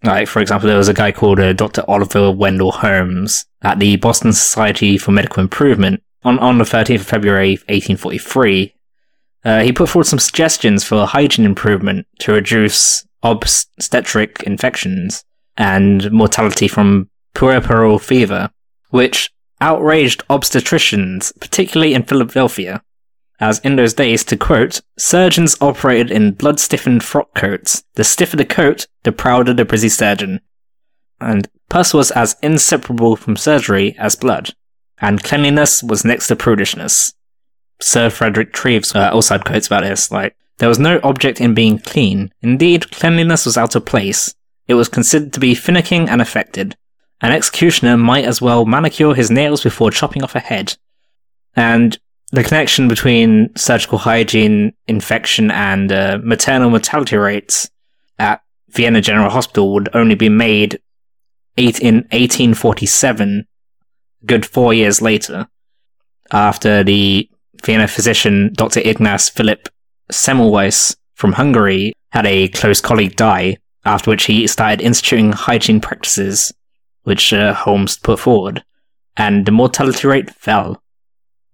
Like, 0.04 0.28
for 0.28 0.42
example, 0.42 0.68
there 0.68 0.78
was 0.78 0.88
a 0.88 0.94
guy 0.94 1.12
called 1.12 1.40
uh, 1.40 1.54
Dr. 1.54 1.84
Oliver 1.88 2.32
Wendell 2.32 2.72
Holmes 2.72 3.46
at 3.62 3.80
the 3.80 3.98
Boston 3.98 4.34
Society 4.34 4.98
for 4.98 5.12
Medical 5.12 5.44
Improvement 5.44 6.02
on, 6.24 6.40
on 6.40 6.58
the 6.58 6.64
13th 6.64 7.02
of 7.02 7.06
February 7.06 7.52
1843. 7.52 8.74
Uh, 9.44 9.62
he 9.62 9.72
put 9.72 9.90
forward 9.90 10.06
some 10.06 10.20
suggestions 10.20 10.84
for 10.84 11.06
hygiene 11.06 11.46
improvement 11.46 12.08
to 12.20 12.34
reduce 12.34 13.06
obstetric 13.24 14.42
infections 14.44 15.24
and 15.58 16.12
mortality 16.12 16.68
from 16.68 17.10
puerperal 17.36 18.00
fever, 18.02 18.50
which 18.90 19.32
outraged 19.62 20.24
obstetricians, 20.30 21.32
particularly 21.40 21.94
in 21.94 22.04
Philadelphia, 22.04 22.82
as 23.40 23.60
in 23.60 23.76
those 23.76 23.94
days, 23.94 24.24
to 24.26 24.38
quote, 24.38 24.82
surgeons 24.98 25.56
operated 25.62 26.12
in 26.12 26.34
blood 26.34 26.60
stiffened 26.60 27.04
frock 27.04 27.34
coats. 27.34 27.84
The 27.96 28.04
stiffer 28.04 28.36
the 28.36 28.46
coat, 28.46 28.88
the 29.04 29.12
prouder 29.12 29.54
the 29.54 29.66
busy 29.66 29.90
surgeon. 29.90 30.42
And 31.20 31.48
pus 31.70 31.94
was 31.94 32.12
as 32.12 32.36
inseparable 32.44 33.16
from 33.16 33.36
surgery 33.36 33.96
as 33.98 34.16
blood, 34.16 34.54
and 35.00 35.24
cleanliness 35.24 35.82
was 35.82 36.04
next 36.04 36.28
to 36.28 36.36
prudishness. 36.36 37.14
Sir 37.80 38.10
Frederick 38.10 38.54
Treves 38.54 38.96
uh, 38.96 39.10
also 39.12 39.36
had 39.36 39.46
quotes 39.46 39.68
about 39.68 39.84
this, 39.84 40.12
like, 40.12 40.36
there 40.58 40.70
was 40.70 40.78
no 40.78 41.00
object 41.04 41.42
in 41.42 41.56
being 41.56 41.80
clean. 41.80 42.32
Indeed, 42.44 42.92
cleanliness 42.92 43.48
was 43.48 43.58
out 43.58 43.76
of 43.76 43.86
place. 43.86 44.36
It 44.68 44.76
was 44.76 44.88
considered 44.88 45.34
to 45.34 45.40
be 45.40 45.56
finicking 45.56 46.08
and 46.08 46.22
affected. 46.22 46.78
An 47.22 47.32
executioner 47.32 47.98
might 47.98 48.26
as 48.26 48.42
well 48.42 48.66
manicure 48.66 49.14
his 49.14 49.30
nails 49.30 49.64
before 49.64 49.92
chopping 49.92 50.24
off 50.24 50.36
a 50.36 50.40
head. 50.40 50.76
And 51.56 51.98
the 52.32 52.44
connection 52.44 52.88
between 52.88 53.56
surgical 53.56 54.00
hygiene, 54.00 54.74
infection, 54.88 55.52
and 55.52 55.92
uh, 55.92 56.20
maternal 56.24 56.70
mortality 56.70 57.18
rates 57.18 57.70
at 58.18 58.42
Vienna 58.70 59.02
General 59.02 59.30
Hospital 59.30 59.74
would 59.74 59.90
only 59.94 60.16
be 60.16 60.30
made 60.30 60.80
eight 61.58 61.80
in 61.80 61.96
1847, 62.12 63.46
good 64.26 64.46
four 64.46 64.74
years 64.74 65.02
later, 65.02 65.48
after 66.32 66.84
the 66.84 67.30
Vienna 67.64 67.88
physician 67.88 68.52
Dr. 68.54 68.80
Ignaz 68.80 69.30
Philipp 69.30 69.68
Semmelweis 70.12 70.96
from 71.16 71.34
Hungary 71.34 71.94
had 72.12 72.26
a 72.26 72.48
close 72.48 72.82
colleague 72.82 73.16
die, 73.16 73.58
after 73.86 74.10
which 74.10 74.24
he 74.26 74.48
started 74.48 74.82
instituting 74.82 75.34
hygiene 75.34 75.82
practices 75.82 76.54
which 77.04 77.34
uh, 77.34 77.54
Holmes 77.54 77.98
put 77.98 78.20
forward, 78.20 78.64
and 79.18 79.46
the 79.46 79.52
mortality 79.52 80.08
rate 80.08 80.32
fell. 80.32 80.82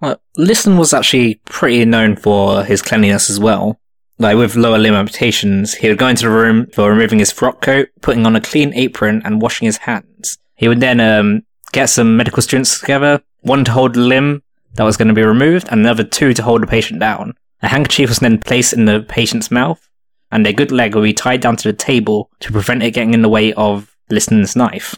Well, 0.02 0.22
Liston 0.38 0.78
was 0.78 0.94
actually 0.94 1.42
pretty 1.46 1.84
known 1.86 2.16
for 2.16 2.64
his 2.64 2.82
cleanliness 2.82 3.30
as 3.30 3.40
well. 3.40 3.80
Like 4.20 4.38
with 4.38 4.56
lower 4.56 4.78
limb 4.78 4.96
amputations, 4.96 5.76
he 5.76 5.90
would 5.90 5.98
go 5.98 6.08
into 6.08 6.24
the 6.24 6.32
room 6.32 6.68
for 6.74 6.90
removing 6.90 7.20
his 7.20 7.32
frock 7.32 7.62
coat, 7.62 7.90
putting 8.02 8.26
on 8.26 8.36
a 8.36 8.42
clean 8.42 8.74
apron, 8.74 9.22
and 9.26 9.42
washing 9.42 9.66
his 9.66 9.78
hands. 9.78 10.38
He 10.56 10.68
would 10.68 10.80
then 10.80 11.00
um, 11.00 11.44
get 11.72 11.90
some 11.90 12.18
medical 12.18 12.42
students 12.42 12.80
together, 12.80 13.22
one 13.42 13.64
to 13.66 13.72
hold 13.72 13.94
the 13.94 14.00
limb 14.00 14.44
that 14.74 14.84
was 14.84 14.98
going 14.98 15.08
to 15.08 15.14
be 15.14 15.24
removed, 15.24 15.68
and 15.70 15.82
another 15.82 16.04
two 16.04 16.34
to 16.34 16.44
hold 16.44 16.64
the 16.64 16.68
patient 16.68 17.00
down. 17.00 17.34
A 17.62 17.68
handkerchief 17.68 18.10
was 18.10 18.20
then 18.20 18.40
placed 18.40 18.74
in 18.74 18.86
the 18.86 19.02
patient's 19.02 19.52
mouth, 19.52 19.88
and 20.32 20.46
a 20.46 20.54
good 20.54 20.72
leg 20.72 20.96
would 20.96 21.04
be 21.04 21.14
tied 21.14 21.42
down 21.42 21.56
to 21.58 21.72
the 21.72 21.78
table 21.78 22.30
to 22.40 22.52
prevent 22.52 22.84
it 22.84 22.92
getting 22.92 23.14
in 23.14 23.22
the 23.22 23.30
way 23.30 23.54
of 23.54 23.96
Liston's 24.10 24.56
knife. 24.56 24.96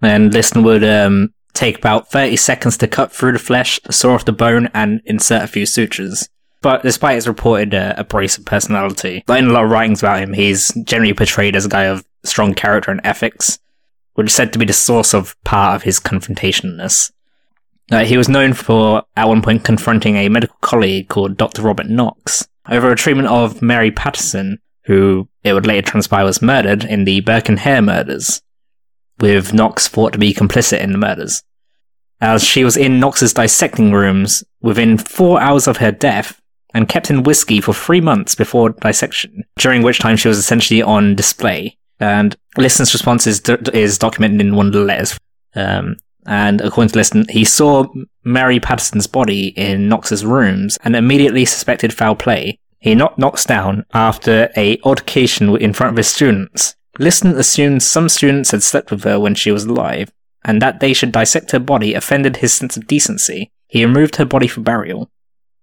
Then 0.00 0.30
Liston 0.30 0.62
would 0.62 0.84
um, 0.84 1.32
take 1.54 1.78
about 1.78 2.10
30 2.10 2.36
seconds 2.36 2.76
to 2.78 2.88
cut 2.88 3.12
through 3.12 3.32
the 3.32 3.38
flesh, 3.38 3.80
saw 3.90 4.14
off 4.14 4.24
the 4.24 4.32
bone, 4.32 4.68
and 4.74 5.00
insert 5.04 5.42
a 5.42 5.48
few 5.48 5.66
sutures. 5.66 6.28
But 6.62 6.82
despite 6.82 7.16
his 7.16 7.28
reported 7.28 7.74
uh, 7.74 7.94
abrasive 7.96 8.44
personality, 8.44 9.24
like 9.26 9.40
in 9.40 9.48
a 9.48 9.52
lot 9.52 9.64
of 9.64 9.70
writings 9.70 10.02
about 10.02 10.20
him, 10.20 10.32
he's 10.32 10.72
generally 10.84 11.14
portrayed 11.14 11.56
as 11.56 11.66
a 11.66 11.70
guy 11.70 11.84
of 11.84 12.04
strong 12.24 12.54
character 12.54 12.90
and 12.90 13.00
ethics, 13.04 13.58
which 14.14 14.28
is 14.28 14.34
said 14.34 14.52
to 14.52 14.58
be 14.58 14.64
the 14.64 14.72
source 14.72 15.14
of 15.14 15.36
part 15.44 15.76
of 15.76 15.82
his 15.82 16.00
confrontationness. 16.00 17.12
Uh, 17.90 18.04
he 18.04 18.16
was 18.16 18.28
known 18.28 18.52
for, 18.52 19.04
at 19.16 19.28
one 19.28 19.42
point, 19.42 19.64
confronting 19.64 20.16
a 20.16 20.28
medical 20.28 20.56
colleague 20.60 21.08
called 21.08 21.36
Dr. 21.36 21.62
Robert 21.62 21.88
Knox 21.88 22.48
over 22.68 22.90
a 22.90 22.96
treatment 22.96 23.28
of 23.28 23.62
Mary 23.62 23.92
Patterson, 23.92 24.58
who 24.86 25.28
it 25.44 25.52
would 25.52 25.66
later 25.66 25.88
transpire 25.88 26.24
was 26.24 26.42
murdered 26.42 26.82
in 26.84 27.04
the 27.04 27.20
Burke 27.20 27.48
and 27.48 27.60
Hare 27.60 27.82
murders 27.82 28.42
with 29.20 29.52
Knox 29.52 29.88
thought 29.88 30.12
to 30.12 30.18
be 30.18 30.34
complicit 30.34 30.80
in 30.80 30.92
the 30.92 30.98
murders. 30.98 31.42
As 32.20 32.42
she 32.42 32.64
was 32.64 32.76
in 32.76 32.98
Knox's 32.98 33.34
dissecting 33.34 33.92
rooms 33.92 34.42
within 34.60 34.96
four 34.98 35.40
hours 35.40 35.66
of 35.66 35.78
her 35.78 35.92
death 35.92 36.40
and 36.74 36.88
kept 36.88 37.10
in 37.10 37.22
whiskey 37.22 37.60
for 37.60 37.74
three 37.74 38.00
months 38.00 38.34
before 38.34 38.70
dissection, 38.70 39.44
during 39.58 39.82
which 39.82 39.98
time 39.98 40.16
she 40.16 40.28
was 40.28 40.38
essentially 40.38 40.82
on 40.82 41.14
display. 41.14 41.76
And 42.00 42.36
Liston's 42.56 42.92
response 42.92 43.26
is, 43.26 43.40
is 43.72 43.98
documented 43.98 44.40
in 44.40 44.56
one 44.56 44.66
of 44.66 44.72
the 44.72 44.80
letters. 44.80 45.18
Um, 45.54 45.96
and 46.26 46.60
according 46.60 46.90
to 46.90 46.98
Liston, 46.98 47.26
he 47.28 47.44
saw 47.44 47.86
Mary 48.24 48.60
Patterson's 48.60 49.06
body 49.06 49.48
in 49.56 49.88
Knox's 49.88 50.24
rooms 50.24 50.76
and 50.84 50.96
immediately 50.96 51.44
suspected 51.44 51.94
foul 51.94 52.16
play. 52.16 52.58
He 52.78 52.94
knocked 52.94 53.18
Knox 53.18 53.44
down 53.44 53.84
after 53.94 54.50
a 54.56 54.78
altercation 54.84 55.56
in 55.56 55.72
front 55.72 55.92
of 55.92 55.96
his 55.96 56.08
students 56.08 56.74
Liston 56.98 57.36
assumed 57.36 57.82
some 57.82 58.08
students 58.08 58.50
had 58.50 58.62
slept 58.62 58.90
with 58.90 59.04
her 59.04 59.20
when 59.20 59.34
she 59.34 59.50
was 59.50 59.64
alive, 59.64 60.12
and 60.44 60.62
that 60.62 60.80
they 60.80 60.92
should 60.92 61.12
dissect 61.12 61.50
her 61.50 61.58
body 61.58 61.94
offended 61.94 62.36
his 62.36 62.52
sense 62.52 62.76
of 62.76 62.86
decency. 62.86 63.50
He 63.66 63.84
removed 63.84 64.16
her 64.16 64.24
body 64.24 64.46
for 64.46 64.60
burial. 64.60 65.10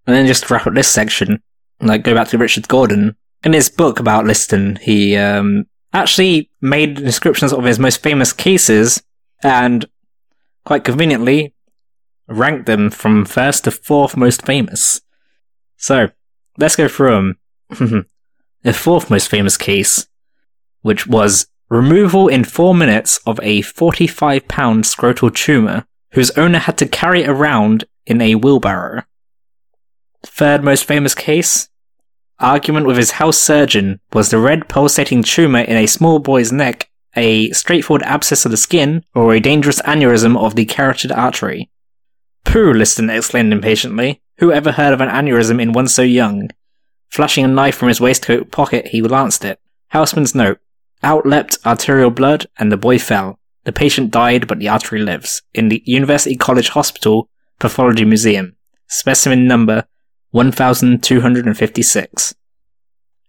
And 0.06 0.16
then 0.16 0.28
just 0.28 0.46
to 0.46 0.54
wrap 0.54 0.68
up 0.68 0.74
this 0.74 0.90
section, 0.90 1.42
like 1.80 2.04
go 2.04 2.14
back 2.14 2.28
to 2.30 2.38
Richard 2.38 2.68
Gordon. 2.68 3.16
In 3.44 3.54
his 3.54 3.70
book 3.70 4.00
about 4.00 4.26
Liston, 4.26 4.78
he 4.78 5.16
um, 5.16 5.66
actually 5.94 6.50
made 6.62 6.96
descriptions 6.96 7.54
of 7.54 7.64
his 7.64 7.80
most 7.80 8.04
famous 8.04 8.34
cases 8.34 9.02
and 9.42 9.86
quite 10.66 10.84
conveniently 10.84 11.54
ranked 12.28 12.66
them 12.66 12.90
from 12.90 13.26
first 13.26 13.64
to 13.66 13.72
fourth 13.72 14.16
most 14.16 14.46
famous. 14.46 15.02
So, 15.78 16.10
let's 16.58 16.76
go 16.76 16.88
through 16.88 17.36
them. 17.70 18.06
the 18.64 18.74
fourth 18.74 19.10
most 19.10 19.30
famous 19.30 19.58
case 19.58 20.08
which 20.84 21.08
was 21.08 21.48
removal 21.70 22.28
in 22.28 22.44
four 22.44 22.76
minutes 22.76 23.20
of 23.26 23.40
a 23.42 23.62
45 23.62 24.48
pound 24.48 24.84
scrotal 24.84 25.34
tumour, 25.34 25.86
whose 26.12 26.32
owner 26.38 26.60
had 26.60 26.78
to 26.78 26.88
carry 26.88 27.26
around 27.26 27.86
in 28.06 28.22
a 28.22 28.36
wheelbarrow. 28.36 29.04
Third 30.24 30.64
most 30.64 30.86
famous 30.86 31.16
case 31.16 31.70
argument 32.40 32.86
with 32.86 32.98
his 32.98 33.12
house 33.12 33.38
surgeon 33.38 34.00
was 34.12 34.30
the 34.30 34.38
red 34.38 34.68
pulsating 34.68 35.24
tumour 35.24 35.62
in 35.62 35.78
a 35.78 35.88
small 35.88 36.20
boy's 36.20 36.52
neck 36.52 36.90
a 37.16 37.52
straightforward 37.52 38.04
abscess 38.04 38.46
of 38.46 38.52
the 38.52 38.58
skin 38.58 39.04
or 39.14 39.34
a 39.34 39.40
dangerous 39.40 39.82
aneurysm 39.84 40.38
of 40.38 40.56
the 40.56 40.66
carotid 40.66 41.12
artery. 41.12 41.70
Pooh, 42.44 42.74
Liston 42.74 43.10
exclaimed 43.10 43.54
impatiently. 43.54 44.22
Who 44.40 44.52
ever 44.52 44.72
heard 44.72 44.94
of 44.94 45.02
an 45.02 45.10
aneurysm 45.10 45.62
in 45.62 45.74
one 45.74 45.88
so 45.88 46.02
young? 46.02 46.50
Flashing 47.10 47.46
a 47.46 47.48
knife 47.48 47.76
from 47.76 47.90
his 47.90 48.02
waistcoat 48.02 48.52
pocket, 48.52 48.88
he 48.88 49.02
lanced 49.02 49.46
it. 49.46 49.60
Houseman's 49.90 50.34
note. 50.34 50.60
Out 51.04 51.26
leapt 51.26 51.58
arterial 51.66 52.10
blood, 52.10 52.48
and 52.58 52.72
the 52.72 52.78
boy 52.78 52.98
fell. 52.98 53.40
The 53.66 53.72
patient 53.72 54.12
died, 54.12 54.48
but 54.48 54.60
the 54.60 54.70
artery 54.70 55.02
lives. 55.02 55.42
In 55.54 55.70
the 55.70 55.84
University 55.86 56.36
College 56.36 56.70
Hospital 56.70 57.30
Pathology 57.60 58.06
Museum. 58.06 58.56
Specimen 58.88 59.48
number 59.48 59.86
1256. 60.32 62.36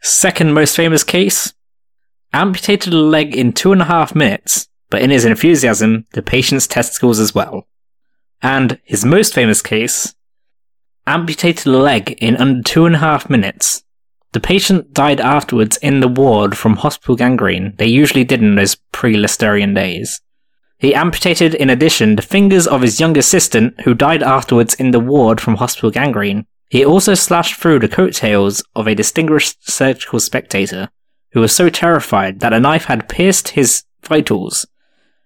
Second 0.01 0.53
most 0.53 0.77
famous 0.77 1.05
case? 1.05 1.55
Amputated 2.33 2.93
a 2.93 2.99
leg 2.99 3.37
in 3.37 3.53
two 3.53 3.73
and 3.73 3.83
a 3.83 3.87
half 3.87 4.15
minutes, 4.15 4.69
but 4.91 5.03
in 5.03 5.11
his 5.11 5.25
enthusiasm, 5.25 6.07
the 6.13 6.23
patient's 6.23 6.67
testicles 6.67 7.21
as 7.21 7.35
well. 7.35 7.67
And 8.43 8.81
his 8.85 9.05
most 9.05 9.35
famous 9.35 9.63
case? 9.63 10.15
amputated 11.07 11.67
a 11.67 11.79
leg 11.79 12.13
in 12.21 12.37
under 12.37 12.63
two 12.63 12.87
and 12.87 12.97
a 12.97 12.99
half 12.99 13.29
minutes. 13.29 13.84
The 14.35 14.41
patient 14.41 14.93
died 14.93 15.21
afterwards 15.21 15.77
in 15.77 16.01
the 16.01 16.09
ward 16.09 16.59
from 16.59 16.75
hospital 16.75 17.15
gangrene. 17.15 17.75
They 17.79 17.87
usually 17.87 18.25
did 18.25 18.43
in 18.43 18.57
those 18.57 18.75
pre-Listerian 18.91 19.77
days. 19.77 20.21
He 20.77 20.93
amputated, 20.93 21.55
in 21.55 21.71
addition, 21.71 22.17
the 22.17 22.23
fingers 22.23 22.67
of 22.67 22.83
his 22.83 22.99
young 22.99 23.17
assistant, 23.17 23.81
who 23.83 23.95
died 23.95 24.25
afterwards 24.25 24.75
in 24.75 24.91
the 24.91 24.99
ward 24.99 25.41
from 25.41 25.55
hospital 25.55 25.93
gangrene. 25.93 26.47
He 26.69 26.85
also 26.85 27.15
slashed 27.15 27.61
through 27.61 27.79
the 27.79 27.89
coattails 27.89 28.61
of 28.75 28.89
a 28.89 28.97
distinguished 28.97 29.71
surgical 29.71 30.19
spectator, 30.19 30.89
who 31.31 31.39
was 31.39 31.55
so 31.55 31.69
terrified 31.69 32.41
that 32.41 32.53
a 32.53 32.59
knife 32.59 32.87
had 32.87 33.09
pierced 33.09 33.51
his 33.51 33.85
vitals. 34.03 34.67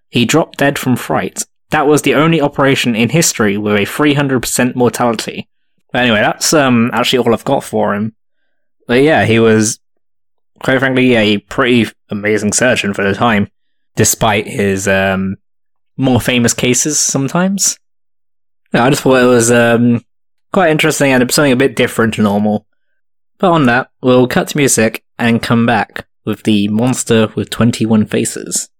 He 0.09 0.23
dropped 0.23 0.59
dead 0.59 0.77
from 0.77 0.95
fright. 0.95 1.45
That 1.71 1.87
was 1.87 2.03
the 2.03 2.13
only 2.13 2.41
operation 2.41 2.95
in 2.95 3.09
history 3.09 3.57
with 3.57 3.73
a 3.73 3.91
300% 3.91 4.75
mortality. 4.75 5.49
But 5.91 6.03
anyway, 6.03 6.21
that's 6.21 6.53
um 6.53 6.91
actually 6.93 7.19
all 7.19 7.33
I've 7.33 7.43
got 7.43 7.63
for 7.63 7.95
him. 7.95 8.13
But 8.89 9.03
yeah, 9.03 9.23
he 9.25 9.37
was, 9.37 9.79
quite 10.63 10.79
frankly, 10.79 11.13
a 11.13 11.37
pretty 11.37 11.91
amazing 12.09 12.53
surgeon 12.53 12.95
for 12.95 13.03
the 13.03 13.13
time, 13.13 13.47
despite 13.95 14.47
his 14.47 14.87
um 14.87 15.37
more 15.95 16.19
famous 16.19 16.55
cases 16.55 16.99
sometimes. 16.99 17.77
Yeah, 18.73 18.85
I 18.85 18.89
just 18.89 19.03
thought 19.03 19.21
it 19.21 19.27
was 19.27 19.51
um 19.51 20.03
quite 20.51 20.71
interesting 20.71 21.11
and 21.11 21.31
something 21.31 21.51
a 21.51 21.55
bit 21.55 21.75
different 21.75 22.15
to 22.15 22.23
normal. 22.23 22.65
But 23.37 23.51
on 23.51 23.67
that, 23.67 23.91
we'll 24.01 24.27
cut 24.27 24.47
to 24.47 24.57
music 24.57 25.03
and 25.19 25.39
come 25.39 25.67
back 25.67 26.07
with 26.25 26.41
the 26.41 26.67
monster 26.69 27.27
with 27.35 27.51
21 27.51 28.07
faces. 28.07 28.71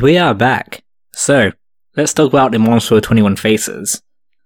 We 0.00 0.16
are 0.16 0.34
back. 0.34 0.82
So, 1.12 1.52
let's 1.94 2.14
talk 2.14 2.32
about 2.32 2.52
the 2.52 2.58
monster 2.58 2.94
with 2.94 3.04
21 3.04 3.36
faces. 3.36 4.00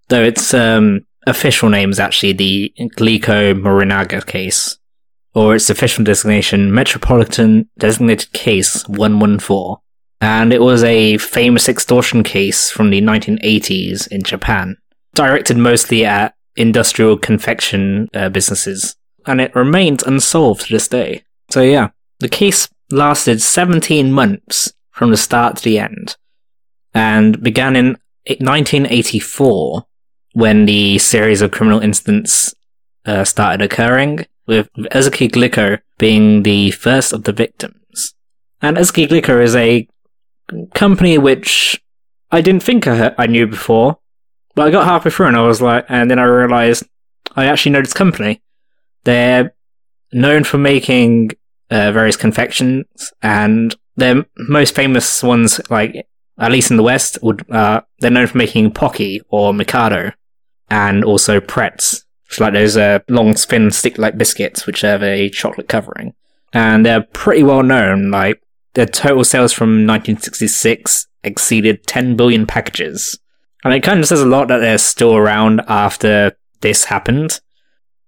Though 0.08 0.24
its 0.24 0.52
um, 0.52 1.06
official 1.28 1.68
name 1.68 1.90
is 1.90 2.00
actually 2.00 2.32
the 2.32 2.74
Glico 2.96 3.54
Morinaga 3.54 4.26
case, 4.26 4.78
or 5.32 5.54
its 5.54 5.70
official 5.70 6.02
designation 6.02 6.74
Metropolitan 6.74 7.68
Designated 7.78 8.32
Case 8.32 8.88
114. 8.88 9.76
And 10.20 10.52
it 10.52 10.60
was 10.60 10.82
a 10.82 11.18
famous 11.18 11.68
extortion 11.68 12.24
case 12.24 12.70
from 12.70 12.90
the 12.90 13.00
1980s 13.00 14.08
in 14.08 14.24
Japan, 14.24 14.76
directed 15.14 15.56
mostly 15.56 16.04
at 16.04 16.34
industrial 16.56 17.16
confection 17.16 18.08
uh, 18.12 18.28
businesses, 18.28 18.96
and 19.24 19.40
it 19.40 19.54
remains 19.54 20.02
unsolved 20.02 20.62
to 20.62 20.72
this 20.72 20.88
day. 20.88 21.22
So 21.50 21.62
yeah, 21.62 21.90
the 22.18 22.28
case 22.28 22.68
lasted 22.90 23.40
17 23.40 24.12
months 24.12 24.73
from 24.94 25.10
the 25.10 25.16
start 25.16 25.56
to 25.56 25.64
the 25.64 25.78
end, 25.78 26.16
and 26.94 27.42
began 27.42 27.74
in 27.74 27.98
1984 28.26 29.84
when 30.32 30.66
the 30.66 30.98
series 30.98 31.42
of 31.42 31.50
criminal 31.50 31.80
incidents 31.80 32.54
uh, 33.04 33.24
started 33.24 33.60
occurring, 33.60 34.24
with 34.46 34.72
Ezuki 34.92 35.28
Glico 35.30 35.80
being 35.98 36.42
the 36.42 36.70
first 36.72 37.12
of 37.12 37.24
the 37.24 37.32
victims. 37.32 38.14
And 38.62 38.76
Ezuki 38.76 39.08
Glico 39.08 39.42
is 39.42 39.56
a 39.56 39.88
company 40.74 41.18
which 41.18 41.82
I 42.30 42.40
didn't 42.40 42.62
think 42.62 42.86
I, 42.86 43.14
I 43.18 43.26
knew 43.26 43.46
before, 43.46 43.98
but 44.54 44.68
I 44.68 44.70
got 44.70 44.84
halfway 44.84 45.10
through 45.10 45.28
and 45.28 45.36
I 45.36 45.46
was 45.46 45.60
like, 45.60 45.86
and 45.88 46.10
then 46.10 46.18
I 46.18 46.24
realized 46.24 46.84
I 47.34 47.46
actually 47.46 47.72
know 47.72 47.80
this 47.80 47.92
company. 47.92 48.42
They're 49.04 49.54
known 50.12 50.44
for 50.44 50.58
making 50.58 51.32
uh, 51.74 51.90
various 51.90 52.16
confections, 52.16 53.12
and 53.20 53.74
their 53.96 54.24
most 54.38 54.76
famous 54.76 55.22
ones, 55.24 55.60
like 55.70 56.06
at 56.38 56.52
least 56.52 56.70
in 56.70 56.76
the 56.76 56.84
West, 56.84 57.18
would 57.20 57.50
uh, 57.50 57.80
they're 57.98 58.12
known 58.12 58.28
for 58.28 58.38
making 58.38 58.70
Pocky 58.70 59.20
or 59.28 59.52
Mikado, 59.52 60.12
and 60.70 61.04
also 61.04 61.40
Pretz, 61.40 62.04
which 62.28 62.38
like 62.38 62.52
those 62.52 62.76
uh, 62.76 63.00
long, 63.08 63.34
thin, 63.34 63.72
stick-like 63.72 64.16
biscuits 64.16 64.66
which 64.66 64.82
have 64.82 65.02
a 65.02 65.28
chocolate 65.30 65.68
covering, 65.68 66.14
and 66.52 66.86
they're 66.86 67.02
pretty 67.02 67.42
well 67.42 67.64
known. 67.64 68.12
Like 68.12 68.40
their 68.74 68.86
total 68.86 69.24
sales 69.24 69.52
from 69.52 69.86
1966 69.86 71.08
exceeded 71.24 71.86
10 71.88 72.14
billion 72.14 72.46
packages, 72.46 73.18
and 73.64 73.74
it 73.74 73.82
kind 73.82 73.98
of 73.98 74.06
says 74.06 74.22
a 74.22 74.26
lot 74.26 74.46
that 74.46 74.58
they're 74.58 74.78
still 74.78 75.16
around 75.16 75.60
after 75.66 76.36
this 76.60 76.84
happened, 76.84 77.40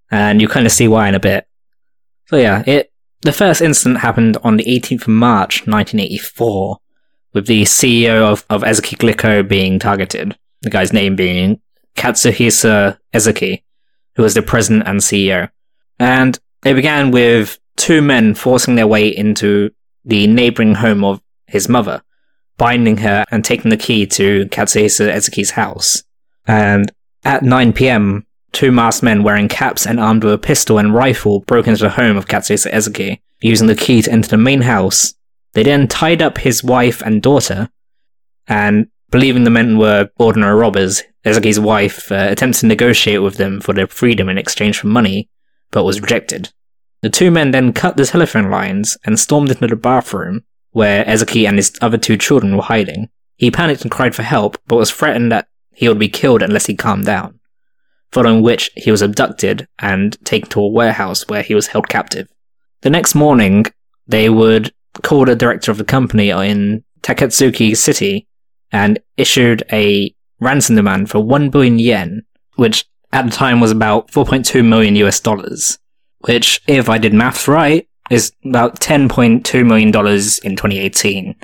and 0.09 0.41
you 0.41 0.47
kind 0.47 0.67
of 0.67 0.73
see 0.73 0.87
why 0.87 1.09
in 1.09 1.17
a 1.17 1.21
bit. 1.21 1.49
So 2.27 2.37
yeah, 2.37 2.63
it 2.65 2.93
the 3.27 3.33
first 3.33 3.61
incident 3.61 4.01
happened 4.01 4.37
on 4.43 4.57
the 4.57 4.65
18th 4.65 5.03
of 5.03 5.09
March 5.09 5.67
1984, 5.67 6.79
with 7.33 7.47
the 7.47 7.63
CEO 7.63 8.23
of, 8.23 8.47
of 8.49 8.63
Ezuki 8.63 8.97
Glico 8.97 9.47
being 9.47 9.79
targeted, 9.79 10.39
the 10.63 10.71
guy's 10.71 10.93
name 10.93 11.17
being 11.17 11.61
Katsuhisa 11.97 12.99
Ezuki, 13.13 13.63
who 14.15 14.23
was 14.23 14.35
the 14.35 14.43
president 14.43 14.87
and 14.87 15.01
CEO. 15.01 15.51
And 15.99 16.39
it 16.65 16.75
began 16.75 17.11
with 17.11 17.59
two 17.77 18.01
men 18.01 18.35
forcing 18.35 18.75
their 18.75 18.87
way 18.87 19.09
into 19.09 19.71
the 20.05 20.27
neighboring 20.27 20.77
home 20.77 21.05
of 21.05 21.21
his 21.47 21.69
mother, 21.69 22.03
binding 22.57 22.99
her 22.99 23.25
and 23.31 23.45
taking 23.45 23.71
the 23.71 23.77
key 23.77 24.07
to 24.07 24.47
Katsuhisa 24.47 25.13
Ezuki's 25.13 25.51
house. 25.51 26.05
And 26.47 26.93
at 27.25 27.43
9 27.43 27.73
pm, 27.73 28.26
two 28.53 28.73
masked 28.73 29.03
men 29.03 29.23
wearing 29.23 29.49
caps 29.49 29.87
and 29.87 30.01
armed 30.01 30.25
with 30.25 30.33
a 30.33 30.39
pistol 30.39 30.79
and 30.79 30.95
rifle 30.95 31.41
broke 31.41 31.67
into 31.67 31.83
the 31.83 31.91
home 31.91 32.17
of 32.17 32.27
Katsuhisa 32.27 32.73
Ezuki, 32.73 33.21
using 33.41 33.67
the 33.67 33.75
key 33.75 34.03
to 34.03 34.11
enter 34.11 34.29
the 34.29 34.37
main 34.37 34.63
house. 34.63 35.15
They 35.55 35.63
then 35.63 35.89
tied 35.89 36.23
up 36.23 36.39
his 36.39 36.65
wife 36.65 37.03
and 37.03 37.23
daughter, 37.23 37.71
and 38.47 38.89
believing 39.11 39.45
the 39.45 39.51
men 39.51 39.79
were 39.79 40.11
ordinary 40.19 40.55
robbers, 40.55 41.03
Ezuki's 41.25 41.59
wife 41.59 42.11
uh, 42.13 42.29
attempted 42.31 42.61
to 42.61 42.67
negotiate 42.67 43.23
with 43.23 43.37
them 43.37 43.61
for 43.61 43.73
their 43.73 43.87
freedom 43.87 44.29
in 44.29 44.39
exchange 44.39 44.79
for 44.79 44.87
money, 44.87 45.29
but 45.73 45.85
was 45.85 46.01
rejected. 46.01 46.53
The 47.03 47.11
two 47.11 47.31
men 47.31 47.51
then 47.51 47.73
cut 47.73 47.97
the 47.97 48.07
telephone 48.07 48.51
lines 48.51 48.97
and 49.05 49.19
stormed 49.19 49.51
into 49.51 49.67
the 49.67 49.77
bathroom, 49.77 50.45
where 50.71 51.05
Ezuki 51.05 51.47
and 51.47 51.57
his 51.57 51.77
other 51.81 51.99
two 51.99 52.17
children 52.17 52.57
were 52.57 52.63
hiding. 52.63 53.09
He 53.37 53.51
panicked 53.51 53.83
and 53.83 53.91
cried 53.91 54.15
for 54.15 54.23
help, 54.23 54.57
but 54.67 54.77
was 54.77 54.91
threatened 54.91 55.33
that 55.33 55.49
he 55.75 55.89
would 55.89 55.99
be 55.99 56.09
killed 56.09 56.43
unless 56.43 56.67
he 56.67 56.75
calmed 56.75 57.07
down. 57.07 57.36
Following 58.13 58.43
which, 58.43 58.71
he 58.77 58.91
was 58.91 59.03
abducted 59.03 59.67
and 59.79 60.17
taken 60.25 60.49
to 60.51 60.61
a 60.61 60.69
warehouse 60.69 61.29
where 61.29 61.43
he 61.43 61.55
was 61.55 61.67
held 61.69 61.89
captive. 61.89 62.29
The 62.83 62.91
next 62.91 63.15
morning, 63.15 63.67
they 64.07 64.29
would 64.29 64.73
call 65.03 65.25
the 65.25 65.37
director 65.37 65.71
of 65.71 65.79
the 65.79 65.85
company 65.85 66.31
in 66.31 66.85
Takatsuki 67.03 67.77
City 67.77 68.27
and 68.73 68.99
issued 69.17 69.63
a 69.73 70.15
ransom 70.41 70.77
demand 70.77 71.11
for 71.11 71.21
1 71.21 71.51
billion 71.51 71.79
yen, 71.79 72.23
which 72.57 72.85
at 73.13 73.25
the 73.25 73.31
time 73.31 73.61
was 73.61 73.71
about 73.71 74.11
4.2 74.11 74.67
million 74.67 74.97
US 74.97 75.21
dollars, 75.21 75.79
which, 76.21 76.61
if 76.67 76.89
I 76.89 76.99
did 76.99 77.15
maths 77.15 77.49
right, 77.49 77.89
is 78.11 78.33
about 78.45 78.81
10.2 78.81 79.67
million 79.67 79.91
dollars 79.91 80.39
in 80.41 80.57
2018, 80.57 81.35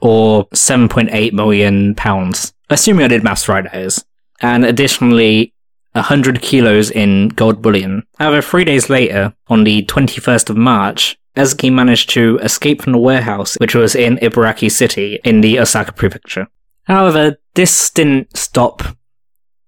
or 0.00 0.46
7.8 0.48 1.32
million 1.32 1.94
pounds. 1.94 2.52
Assuming 2.70 3.04
I 3.04 3.08
did 3.08 3.24
maths 3.24 3.48
right, 3.48 3.64
that 3.64 3.74
is. 3.74 4.04
And 4.40 4.64
additionally, 4.64 5.51
100 5.92 6.40
kilos 6.42 6.90
in 6.90 7.28
gold 7.28 7.60
bullion. 7.62 8.02
However, 8.18 8.42
three 8.42 8.64
days 8.64 8.88
later, 8.88 9.34
on 9.48 9.64
the 9.64 9.84
21st 9.86 10.50
of 10.50 10.56
March, 10.56 11.18
Ezuki 11.36 11.72
managed 11.72 12.10
to 12.10 12.38
escape 12.42 12.82
from 12.82 12.92
the 12.92 12.98
warehouse, 12.98 13.56
which 13.58 13.74
was 13.74 13.94
in 13.94 14.18
Ibaraki 14.18 14.70
City 14.70 15.18
in 15.24 15.40
the 15.40 15.58
Osaka 15.58 15.92
prefecture. 15.92 16.48
However, 16.84 17.36
this 17.54 17.90
didn't 17.90 18.36
stop 18.36 18.82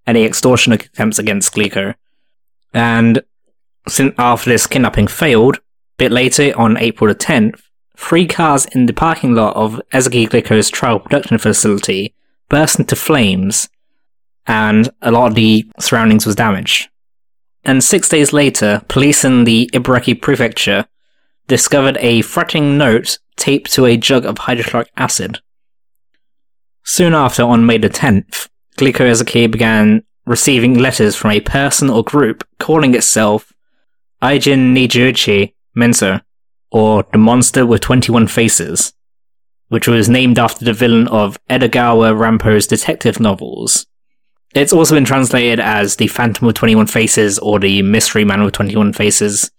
any 0.06 0.24
extortion 0.24 0.72
attempts 0.72 1.18
against 1.18 1.54
Glico. 1.54 1.94
And 2.72 3.22
since 3.88 4.14
after 4.18 4.50
this 4.50 4.66
kidnapping 4.66 5.06
failed, 5.06 5.56
a 5.56 5.60
bit 5.98 6.12
later 6.12 6.52
on 6.56 6.76
April 6.76 7.08
the 7.08 7.14
10th, 7.14 7.62
three 7.96 8.26
cars 8.26 8.66
in 8.66 8.86
the 8.86 8.92
parking 8.92 9.34
lot 9.34 9.56
of 9.56 9.80
Ezuki 9.92 10.28
Glico's 10.28 10.68
trial 10.68 10.98
production 10.98 11.38
facility 11.38 12.14
burst 12.48 12.78
into 12.78 12.96
flames, 12.96 13.68
and 14.46 14.90
a 15.02 15.10
lot 15.10 15.28
of 15.28 15.34
the 15.34 15.66
surroundings 15.78 16.26
was 16.26 16.36
damaged. 16.36 16.88
And 17.64 17.82
six 17.82 18.08
days 18.08 18.32
later, 18.32 18.82
police 18.88 19.24
in 19.24 19.44
the 19.44 19.70
Ibaraki 19.72 20.20
prefecture 20.20 20.86
discovered 21.46 21.96
a 22.00 22.22
threatening 22.22 22.76
note 22.76 23.18
taped 23.36 23.72
to 23.72 23.86
a 23.86 23.96
jug 23.96 24.24
of 24.24 24.38
hydrochloric 24.38 24.90
acid. 24.96 25.40
Soon 26.82 27.14
after, 27.14 27.42
on 27.42 27.64
May 27.64 27.78
the 27.78 27.88
10th, 27.88 28.48
Glico 28.76 29.10
Ezuki 29.10 29.50
began 29.50 30.02
receiving 30.26 30.74
letters 30.74 31.16
from 31.16 31.30
a 31.30 31.40
person 31.40 31.88
or 31.88 32.02
group 32.04 32.46
calling 32.58 32.94
itself 32.94 33.52
Aijin 34.22 34.74
Nijiuchi 34.74 35.54
Menso, 35.76 36.20
or 36.70 37.04
the 37.12 37.18
Monster 37.18 37.66
with 37.66 37.80
21 37.80 38.26
Faces, 38.26 38.92
which 39.68 39.88
was 39.88 40.08
named 40.08 40.38
after 40.38 40.64
the 40.64 40.72
villain 40.72 41.08
of 41.08 41.38
Edogawa 41.48 42.14
Rampo's 42.14 42.66
detective 42.66 43.20
novels. 43.20 43.86
It's 44.54 44.72
also 44.72 44.94
been 44.94 45.04
translated 45.04 45.58
as 45.58 45.96
the 45.96 46.06
Phantom 46.06 46.46
of 46.46 46.54
21 46.54 46.86
Faces 46.86 47.38
or 47.40 47.58
the 47.58 47.82
Mystery 47.82 48.24
Man 48.24 48.44
with 48.44 48.54
21 48.54 48.92
Faces. 48.92 49.50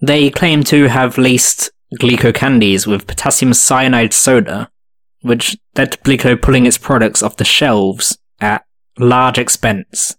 They 0.00 0.30
claim 0.30 0.62
to 0.64 0.88
have 0.88 1.18
laced 1.18 1.70
Glico 2.00 2.34
candies 2.34 2.86
with 2.86 3.06
potassium 3.06 3.52
cyanide 3.52 4.14
soda, 4.14 4.70
which 5.20 5.56
led 5.76 5.92
to 5.92 5.98
Glico 5.98 6.40
pulling 6.40 6.64
its 6.64 6.78
products 6.78 7.22
off 7.22 7.36
the 7.36 7.44
shelves 7.44 8.16
at 8.40 8.64
large 8.98 9.38
expense. 9.38 10.16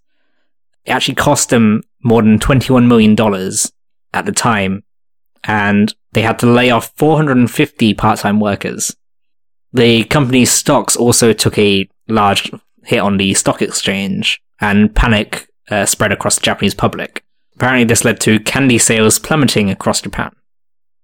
It 0.84 0.92
actually 0.92 1.16
cost 1.16 1.50
them 1.50 1.82
more 2.04 2.22
than 2.22 2.38
$21 2.38 2.86
million 2.86 3.16
at 4.12 4.26
the 4.26 4.32
time, 4.32 4.84
and 5.42 5.92
they 6.12 6.22
had 6.22 6.38
to 6.40 6.46
lay 6.46 6.70
off 6.70 6.92
450 6.96 7.94
part-time 7.94 8.38
workers. 8.38 8.94
The 9.72 10.04
company's 10.04 10.52
stocks 10.52 10.96
also 10.96 11.32
took 11.32 11.58
a 11.58 11.88
large 12.08 12.50
hit 12.90 12.98
on 12.98 13.16
the 13.16 13.32
stock 13.34 13.62
exchange, 13.62 14.42
and 14.60 14.94
panic 14.94 15.48
uh, 15.70 15.86
spread 15.86 16.10
across 16.12 16.34
the 16.34 16.42
Japanese 16.42 16.74
public. 16.74 17.24
Apparently, 17.54 17.84
this 17.84 18.04
led 18.04 18.20
to 18.20 18.40
candy 18.40 18.78
sales 18.78 19.18
plummeting 19.18 19.70
across 19.70 20.02
Japan, 20.02 20.32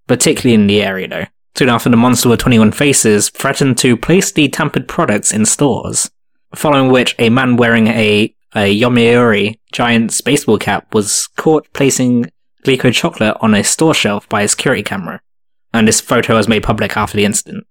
particularly 0.09 0.55
in 0.55 0.67
the 0.67 0.83
area, 0.83 1.07
though. 1.07 1.27
Soon 1.55 1.69
after, 1.69 1.89
the 1.89 1.97
monster 1.97 2.29
with 2.29 2.41
21 2.41 2.73
faces 2.73 3.31
threatened 3.31 3.79
to 3.79 3.97
place 3.97 4.33
the 4.33 4.49
tampered 4.49 4.89
products 4.89 5.33
in 5.33 5.47
stores, 5.47 6.11
following 6.55 6.91
which 6.91 7.15
a 7.21 7.31
man 7.31 7.57
wearing 7.57 7.87
a, 7.87 8.35
a 8.55 8.81
Yomiuri 8.81 9.59
giant's 9.73 10.21
baseball 10.21 10.59
cap 10.59 10.93
was 10.93 11.29
caught 11.37 11.73
placing 11.73 12.27
Glico 12.65 12.93
chocolate 12.93 13.37
on 13.41 13.55
a 13.55 13.63
store 13.63 13.95
shelf 13.95 14.29
by 14.29 14.43
a 14.43 14.49
security 14.49 14.83
camera, 14.83 15.21
and 15.73 15.87
this 15.87 16.01
photo 16.01 16.35
was 16.35 16.49
made 16.49 16.65
public 16.65 16.97
after 16.97 17.17
the 17.17 17.25
incident, 17.25 17.65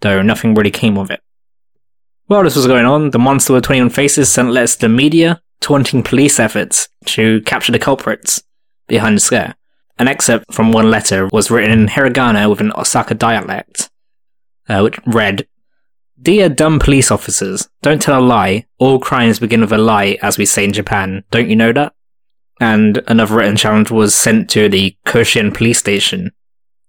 though 0.00 0.20
nothing 0.20 0.54
really 0.54 0.70
came 0.70 0.98
of 0.98 1.10
it. 1.10 1.20
While 2.32 2.44
this 2.44 2.56
was 2.56 2.66
going 2.66 2.86
on, 2.86 3.10
the 3.10 3.18
monster 3.18 3.52
with 3.52 3.64
21 3.64 3.90
faces 3.90 4.32
sent 4.32 4.52
letters 4.52 4.76
to 4.76 4.80
the 4.80 4.88
media 4.88 5.42
taunting 5.60 6.02
police 6.02 6.40
efforts 6.40 6.88
to 7.04 7.42
capture 7.42 7.72
the 7.72 7.78
culprits 7.78 8.42
behind 8.88 9.18
the 9.18 9.20
scare. 9.20 9.54
An 9.98 10.08
excerpt 10.08 10.50
from 10.50 10.72
one 10.72 10.90
letter 10.90 11.28
was 11.30 11.50
written 11.50 11.70
in 11.78 11.88
hiragana 11.88 12.48
with 12.48 12.60
an 12.60 12.72
Osaka 12.72 13.12
dialect, 13.12 13.90
uh, 14.66 14.80
which 14.80 14.98
read, 15.04 15.46
Dear 16.22 16.48
dumb 16.48 16.78
police 16.78 17.10
officers, 17.10 17.68
don't 17.82 18.00
tell 18.00 18.18
a 18.18 18.24
lie. 18.24 18.64
All 18.78 18.98
crimes 18.98 19.38
begin 19.38 19.60
with 19.60 19.72
a 19.72 19.76
lie, 19.76 20.16
as 20.22 20.38
we 20.38 20.46
say 20.46 20.64
in 20.64 20.72
Japan. 20.72 21.24
Don't 21.30 21.50
you 21.50 21.56
know 21.56 21.74
that? 21.74 21.92
and 22.62 23.02
another 23.08 23.34
written 23.34 23.56
challenge 23.56 23.90
was 23.90 24.14
sent 24.14 24.48
to 24.48 24.70
the 24.70 24.96
Koshin 25.04 25.52
police 25.52 25.80
station, 25.80 26.32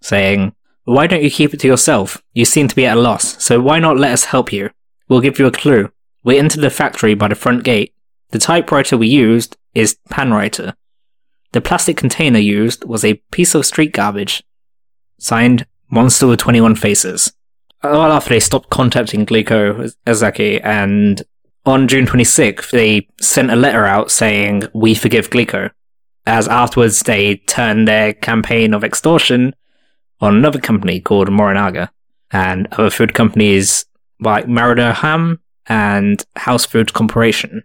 saying, 0.01 0.55
Why 0.85 1.05
don't 1.05 1.23
you 1.23 1.29
keep 1.29 1.53
it 1.53 1.59
to 1.59 1.67
yourself? 1.67 2.23
You 2.31 2.45
seem 2.45 2.69
to 2.69 2.75
be 2.77 2.85
at 2.85 2.95
a 2.95 3.01
loss, 3.01 3.43
so 3.43 3.59
why 3.59 3.79
not 3.79 3.97
let 3.97 4.13
us 4.13 4.23
help 4.23 4.53
you? 4.53 4.69
We'll 5.13 5.21
give 5.21 5.37
you 5.37 5.45
a 5.45 5.51
clue. 5.51 5.91
We 6.23 6.39
entered 6.39 6.61
the 6.61 6.71
factory 6.71 7.13
by 7.13 7.27
the 7.27 7.35
front 7.35 7.63
gate. 7.63 7.93
The 8.31 8.39
typewriter 8.39 8.97
we 8.97 9.07
used 9.07 9.55
is 9.75 9.95
Panwriter. 10.09 10.73
The 11.51 11.61
plastic 11.61 11.97
container 11.97 12.39
used 12.39 12.83
was 12.83 13.05
a 13.05 13.21
piece 13.29 13.53
of 13.53 13.63
street 13.63 13.93
garbage. 13.93 14.41
Signed, 15.19 15.67
Monster 15.91 16.25
with 16.25 16.39
21 16.39 16.73
Faces. 16.77 17.31
Well, 17.83 18.11
after 18.11 18.31
they 18.31 18.39
stopped 18.39 18.71
contacting 18.71 19.27
Glico 19.27 19.93
Ezaki 20.07 20.59
and 20.63 21.21
on 21.63 21.87
June 21.87 22.07
26th, 22.07 22.71
they 22.71 23.07
sent 23.21 23.51
a 23.51 23.55
letter 23.55 23.85
out 23.85 24.09
saying, 24.09 24.63
We 24.73 24.95
forgive 24.95 25.29
Glico. 25.29 25.69
As 26.25 26.47
afterwards, 26.47 27.01
they 27.01 27.35
turned 27.35 27.87
their 27.87 28.13
campaign 28.13 28.73
of 28.73 28.83
extortion 28.83 29.53
on 30.19 30.35
another 30.35 30.59
company 30.59 30.99
called 30.99 31.27
Morinaga 31.27 31.89
and 32.31 32.65
other 32.71 32.89
food 32.89 33.13
companies 33.13 33.85
like 34.23 34.45
Marudai 34.45 34.93
Ham 34.95 35.39
and 35.67 36.23
House 36.35 36.65
Food 36.65 36.93
Corporation. 36.93 37.63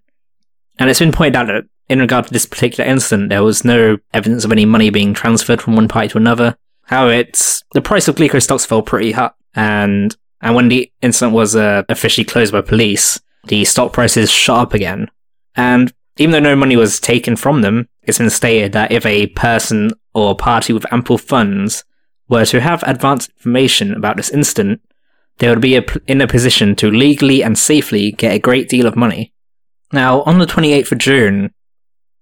And 0.79 0.89
it's 0.89 1.01
been 1.01 1.13
pointed 1.13 1.37
out 1.37 1.47
that 1.49 1.65
in 1.89 2.01
regard 2.01 2.27
to 2.27 2.33
this 2.33 2.47
particular 2.47 2.89
incident, 2.89 3.31
there 3.31 3.43
was 3.43 3.65
no 3.65 3.99
evidence 4.13 4.45
of 4.45 4.53
any 4.53 4.65
money 4.65 4.91
being 4.91 5.15
transferred 5.15 5.63
from 5.63 5.75
one 5.75 5.89
party 5.89 6.09
to 6.09 6.19
another. 6.19 6.57
However, 6.85 7.13
it's 7.13 7.65
the 7.73 7.83
price 7.83 8.09
of 8.09 8.17
Glico 8.17 8.43
stocks 8.43 8.65
fell 8.65 8.83
pretty 8.83 9.13
hard, 9.13 9.33
and 9.55 10.17
and 10.41 10.55
when 10.55 10.69
the 10.69 10.91
incident 11.03 11.35
was 11.35 11.57
uh, 11.57 11.83
officially 11.89 12.25
closed 12.25 12.53
by 12.53 12.61
police, 12.61 13.21
the 13.45 13.65
stock 13.65 13.93
prices 13.93 14.31
shot 14.31 14.61
up 14.61 14.75
again. 14.75 15.11
And 15.57 15.93
even 16.19 16.33
though 16.33 16.51
no 16.51 16.57
money 16.57 16.77
was 16.77 17.01
taken 17.01 17.37
from 17.37 17.63
them, 17.63 17.89
it's 18.03 18.19
been 18.19 18.31
stated 18.31 18.73
that 18.73 18.93
if 18.93 19.05
a 19.05 19.29
person 19.29 19.93
or 20.15 20.37
party 20.37 20.73
with 20.73 20.91
ample 20.93 21.19
funds 21.19 21.85
were 22.29 22.45
to 22.47 22.61
have 22.61 22.83
advanced 22.87 23.31
information 23.39 23.95
about 23.95 24.17
this 24.17 24.31
incident, 24.31 24.81
they 25.39 25.49
would 25.49 25.61
be 25.61 25.81
in 26.07 26.21
a 26.21 26.27
position 26.27 26.75
to 26.77 26.91
legally 26.91 27.43
and 27.43 27.59
safely 27.59 28.13
get 28.13 28.35
a 28.35 28.39
great 28.39 28.69
deal 28.69 28.87
of 28.87 28.97
money. 28.97 29.33
Now, 29.93 30.23
on 30.23 30.39
the 30.39 30.47
28th 30.47 30.93
of 30.93 30.99
June, 30.99 31.51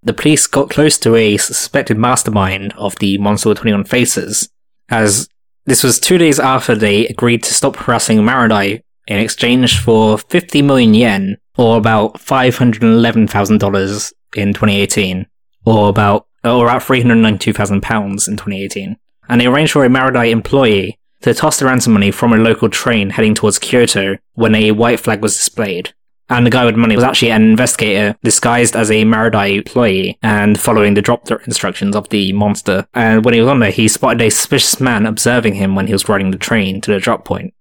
the 0.03 0.13
police 0.13 0.47
got 0.47 0.71
close 0.71 0.99
to 0.99 1.17
a 1.17 1.37
suspected 1.37 1.99
mastermind 1.99 2.73
of 2.77 2.97
the 2.97 3.19
Monster 3.19 3.49
with 3.49 3.59
21 3.59 3.85
Faces, 3.85 4.49
as 4.89 5.29
this 5.65 5.83
was 5.83 5.99
two 5.99 6.17
days 6.17 6.39
after 6.39 6.77
they 6.77 7.09
agreed 7.09 7.43
to 7.43 7.55
stop 7.55 7.75
harassing 7.77 8.19
Marudai 8.19 8.83
in 9.09 9.19
exchange 9.19 9.81
for 9.81 10.19
50 10.19 10.63
million 10.63 10.95
yen, 10.95 11.39
or 11.57 11.77
about 11.79 12.15
$511,000 12.15 14.13
in 14.37 14.53
2018, 14.53 15.27
or 15.65 15.89
about 15.89 16.27
or 16.45 16.67
about 16.67 16.83
392,000 16.85 17.81
pounds 17.81 18.29
in 18.29 18.37
2018. 18.37 18.97
And 19.29 19.41
they 19.41 19.47
arranged 19.47 19.73
for 19.73 19.85
a 19.85 19.89
Marudai 19.89 20.31
employee 20.31 21.01
to 21.23 21.35
toss 21.35 21.59
the 21.59 21.67
ransom 21.67 21.93
money 21.93 22.11
from 22.11 22.33
a 22.33 22.37
local 22.37 22.69
train 22.69 23.11
heading 23.11 23.35
towards 23.35 23.59
Kyoto 23.59 24.17
when 24.35 24.55
a 24.55 24.73
white 24.73 25.01
flag 25.01 25.23
was 25.23 25.37
displayed. 25.37 25.95
And 26.29 26.45
the 26.45 26.51
guy 26.51 26.65
with 26.65 26.75
money 26.75 26.97
was 26.97 27.05
actually 27.05 27.31
an 27.31 27.43
investigator 27.43 28.17
disguised 28.25 28.75
as 28.75 28.91
a 28.91 29.05
Marudai 29.05 29.59
employee 29.59 30.19
and 30.23 30.59
following 30.59 30.95
the 30.95 31.03
drop 31.03 31.31
instructions 31.47 31.95
of 31.95 32.09
the 32.09 32.33
monster. 32.33 32.87
And 32.95 33.25
when 33.25 33.35
he 33.35 33.41
was 33.41 33.49
on 33.49 33.61
there, 33.61 33.71
he 33.71 33.87
spotted 33.87 34.21
a 34.23 34.31
suspicious 34.31 34.81
man 34.81 35.07
observing 35.07 35.55
him 35.55 35.77
when 35.77 35.87
he 35.87 35.93
was 35.93 36.09
riding 36.09 36.33
the 36.33 36.39
train 36.39 36.81
to 36.81 36.93
the 36.93 36.99
drop 36.99 37.25
point. 37.25 37.55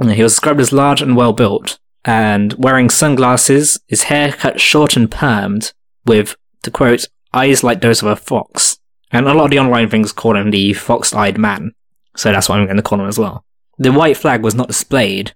He 0.00 0.22
was 0.22 0.32
described 0.32 0.60
as 0.60 0.72
large 0.72 1.02
and 1.02 1.16
well 1.16 1.32
built, 1.32 1.78
and 2.04 2.52
wearing 2.54 2.90
sunglasses, 2.90 3.80
his 3.88 4.04
hair 4.04 4.30
cut 4.30 4.60
short 4.60 4.96
and 4.96 5.10
permed, 5.10 5.72
with, 6.04 6.36
to 6.62 6.70
quote, 6.70 7.08
eyes 7.32 7.64
like 7.64 7.80
those 7.80 8.02
of 8.02 8.08
a 8.08 8.14
fox. 8.14 8.78
And 9.10 9.26
a 9.26 9.34
lot 9.34 9.46
of 9.46 9.50
the 9.50 9.58
online 9.58 9.88
things 9.88 10.12
call 10.12 10.36
him 10.36 10.50
the 10.50 10.74
fox 10.74 11.14
eyed 11.14 11.38
man, 11.38 11.72
so 12.16 12.32
that's 12.32 12.48
what 12.48 12.58
I'm 12.58 12.66
going 12.66 12.76
to 12.76 12.82
call 12.82 13.00
him 13.00 13.06
as 13.06 13.18
well. 13.18 13.44
The 13.78 13.92
white 13.92 14.16
flag 14.16 14.42
was 14.42 14.54
not 14.54 14.68
displayed, 14.68 15.34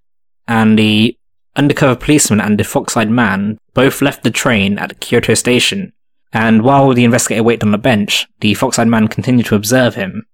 and 0.48 0.78
the 0.78 1.16
undercover 1.56 1.96
policeman 1.96 2.40
and 2.40 2.58
the 2.58 2.64
fox 2.64 2.96
eyed 2.96 3.10
man 3.10 3.58
both 3.74 4.02
left 4.02 4.22
the 4.22 4.30
train 4.30 4.78
at 4.78 5.00
Kyoto 5.00 5.34
station, 5.34 5.92
and 6.32 6.62
while 6.62 6.92
the 6.92 7.04
investigator 7.04 7.42
waited 7.42 7.64
on 7.64 7.72
the 7.72 7.78
bench, 7.78 8.26
the 8.40 8.54
fox 8.54 8.78
eyed 8.78 8.88
man 8.88 9.08
continued 9.08 9.46
to 9.46 9.56
observe 9.56 9.94
him. 9.94 10.26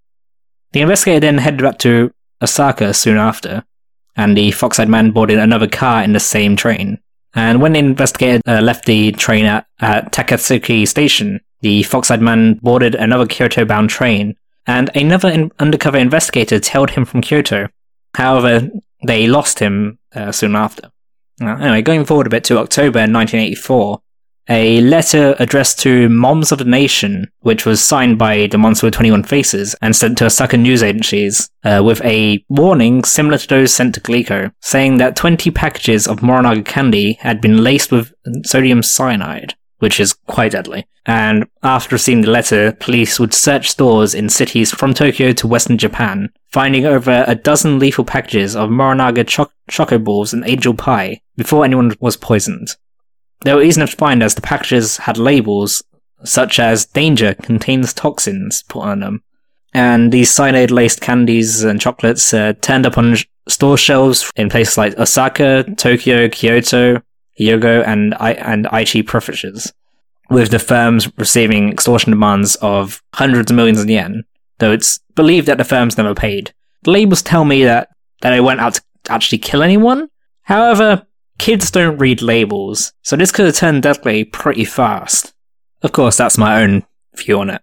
The 0.72 0.82
investigator 0.82 1.20
then 1.20 1.38
headed 1.38 1.62
back 1.62 1.78
to 1.78 2.12
Osaka 2.42 2.92
soon 2.92 3.16
after, 3.16 3.64
and 4.16 4.36
the 4.36 4.50
fox-eyed 4.50 4.88
man 4.88 5.10
boarded 5.10 5.38
another 5.38 5.68
car 5.68 6.02
in 6.02 6.12
the 6.12 6.20
same 6.20 6.56
train. 6.56 6.98
And 7.34 7.60
when 7.60 7.72
the 7.72 7.78
investigator 7.78 8.40
uh, 8.46 8.60
left 8.60 8.86
the 8.86 9.12
train 9.12 9.44
at, 9.44 9.66
at 9.80 10.12
Takatsuki 10.12 10.88
Station, 10.88 11.40
the 11.60 11.82
fox-eyed 11.82 12.22
man 12.22 12.54
boarded 12.62 12.94
another 12.94 13.26
Kyoto-bound 13.26 13.90
train, 13.90 14.36
and 14.66 14.90
another 14.94 15.28
in- 15.28 15.52
undercover 15.58 15.98
investigator 15.98 16.58
tailed 16.58 16.90
him 16.90 17.04
from 17.04 17.20
Kyoto. 17.20 17.68
However, 18.14 18.68
they 19.06 19.26
lost 19.26 19.58
him 19.58 19.98
uh, 20.14 20.32
soon 20.32 20.56
after. 20.56 20.90
Uh, 21.40 21.56
anyway, 21.56 21.82
going 21.82 22.04
forward 22.04 22.26
a 22.26 22.30
bit 22.30 22.44
to 22.44 22.58
October 22.58 23.00
1984, 23.00 24.00
a 24.48 24.80
letter 24.80 25.34
addressed 25.38 25.80
to 25.80 26.08
Moms 26.08 26.52
of 26.52 26.58
the 26.58 26.64
Nation, 26.64 27.30
which 27.40 27.66
was 27.66 27.82
signed 27.82 28.16
by 28.16 28.46
the 28.46 28.58
Monster 28.58 28.86
with 28.86 28.94
21 28.94 29.24
Faces 29.24 29.74
and 29.82 29.94
sent 29.94 30.18
to 30.18 30.26
Osaka 30.26 30.56
news 30.56 30.82
agencies, 30.82 31.50
uh, 31.64 31.82
with 31.84 32.00
a 32.04 32.44
warning 32.48 33.02
similar 33.02 33.38
to 33.38 33.48
those 33.48 33.74
sent 33.74 33.94
to 33.96 34.00
Glico, 34.00 34.52
saying 34.62 34.98
that 34.98 35.16
20 35.16 35.50
packages 35.50 36.06
of 36.06 36.20
Morinaga 36.20 36.64
candy 36.64 37.14
had 37.14 37.40
been 37.40 37.62
laced 37.62 37.90
with 37.90 38.14
sodium 38.44 38.82
cyanide, 38.82 39.54
which 39.78 40.00
is 40.00 40.14
quite 40.26 40.52
deadly. 40.52 40.86
And 41.04 41.46
after 41.62 41.94
receiving 41.94 42.22
the 42.22 42.30
letter, 42.30 42.72
police 42.72 43.20
would 43.20 43.32
search 43.32 43.70
stores 43.70 44.14
in 44.14 44.28
cities 44.28 44.72
from 44.72 44.92
Tokyo 44.92 45.32
to 45.32 45.46
western 45.46 45.78
Japan, 45.78 46.30
finding 46.50 46.84
over 46.84 47.24
a 47.26 47.34
dozen 47.34 47.78
lethal 47.78 48.04
packages 48.04 48.56
of 48.56 48.70
Morinaga 48.70 49.26
cho- 49.26 49.50
choco 49.70 49.98
balls 49.98 50.32
and 50.32 50.46
angel 50.46 50.74
pie 50.74 51.20
before 51.36 51.64
anyone 51.64 51.94
was 52.00 52.16
poisoned. 52.16 52.74
They 53.42 53.54
were 53.54 53.62
easy 53.62 53.80
enough 53.80 53.90
to 53.90 53.96
find 53.96 54.22
as 54.22 54.34
the 54.34 54.40
packages 54.40 54.96
had 54.96 55.18
labels 55.18 55.82
such 56.24 56.58
as 56.58 56.86
danger 56.86 57.34
contains 57.34 57.92
toxins 57.92 58.64
put 58.68 58.80
on 58.80 59.00
them. 59.00 59.22
And 59.74 60.10
these 60.10 60.30
cyanide 60.30 60.70
laced 60.70 61.00
candies 61.00 61.62
and 61.62 61.80
chocolates 61.80 62.32
uh, 62.32 62.54
turned 62.62 62.86
up 62.86 62.96
on 62.96 63.16
store 63.48 63.76
shelves 63.76 64.30
in 64.34 64.48
places 64.48 64.78
like 64.78 64.98
Osaka, 64.98 65.64
Tokyo, 65.76 66.28
Kyoto, 66.28 67.02
Hyogo, 67.40 67.86
and, 67.86 68.14
I- 68.14 68.32
and 68.32 68.66
Aichi 68.66 69.04
prefectures, 69.06 69.72
with 70.30 70.50
the 70.50 70.58
firms 70.58 71.08
receiving 71.18 71.70
extortion 71.70 72.10
demands 72.10 72.56
of 72.56 73.02
hundreds 73.14 73.50
of 73.50 73.56
millions 73.56 73.80
of 73.80 73.88
yen, 73.90 74.24
though 74.58 74.72
it's 74.72 74.98
believed 75.14 75.46
that 75.48 75.58
the 75.58 75.64
firms 75.64 75.96
never 75.96 76.14
paid. 76.14 76.52
The 76.82 76.90
labels 76.90 77.22
tell 77.22 77.44
me 77.44 77.64
that, 77.64 77.88
that 78.22 78.30
they 78.30 78.40
went 78.40 78.60
out 78.60 78.74
to 78.74 78.82
actually 79.12 79.38
kill 79.38 79.62
anyone. 79.62 80.08
However, 80.42 81.06
kids 81.38 81.70
don't 81.70 81.98
read 81.98 82.22
labels, 82.22 82.92
so 83.02 83.16
this 83.16 83.32
could 83.32 83.46
have 83.46 83.54
turned 83.56 83.82
deadly 83.82 84.24
pretty 84.24 84.64
fast. 84.64 85.34
Of 85.82 85.92
course, 85.92 86.16
that's 86.16 86.38
my 86.38 86.62
own 86.62 86.84
view 87.16 87.38
on 87.40 87.50
it. 87.50 87.62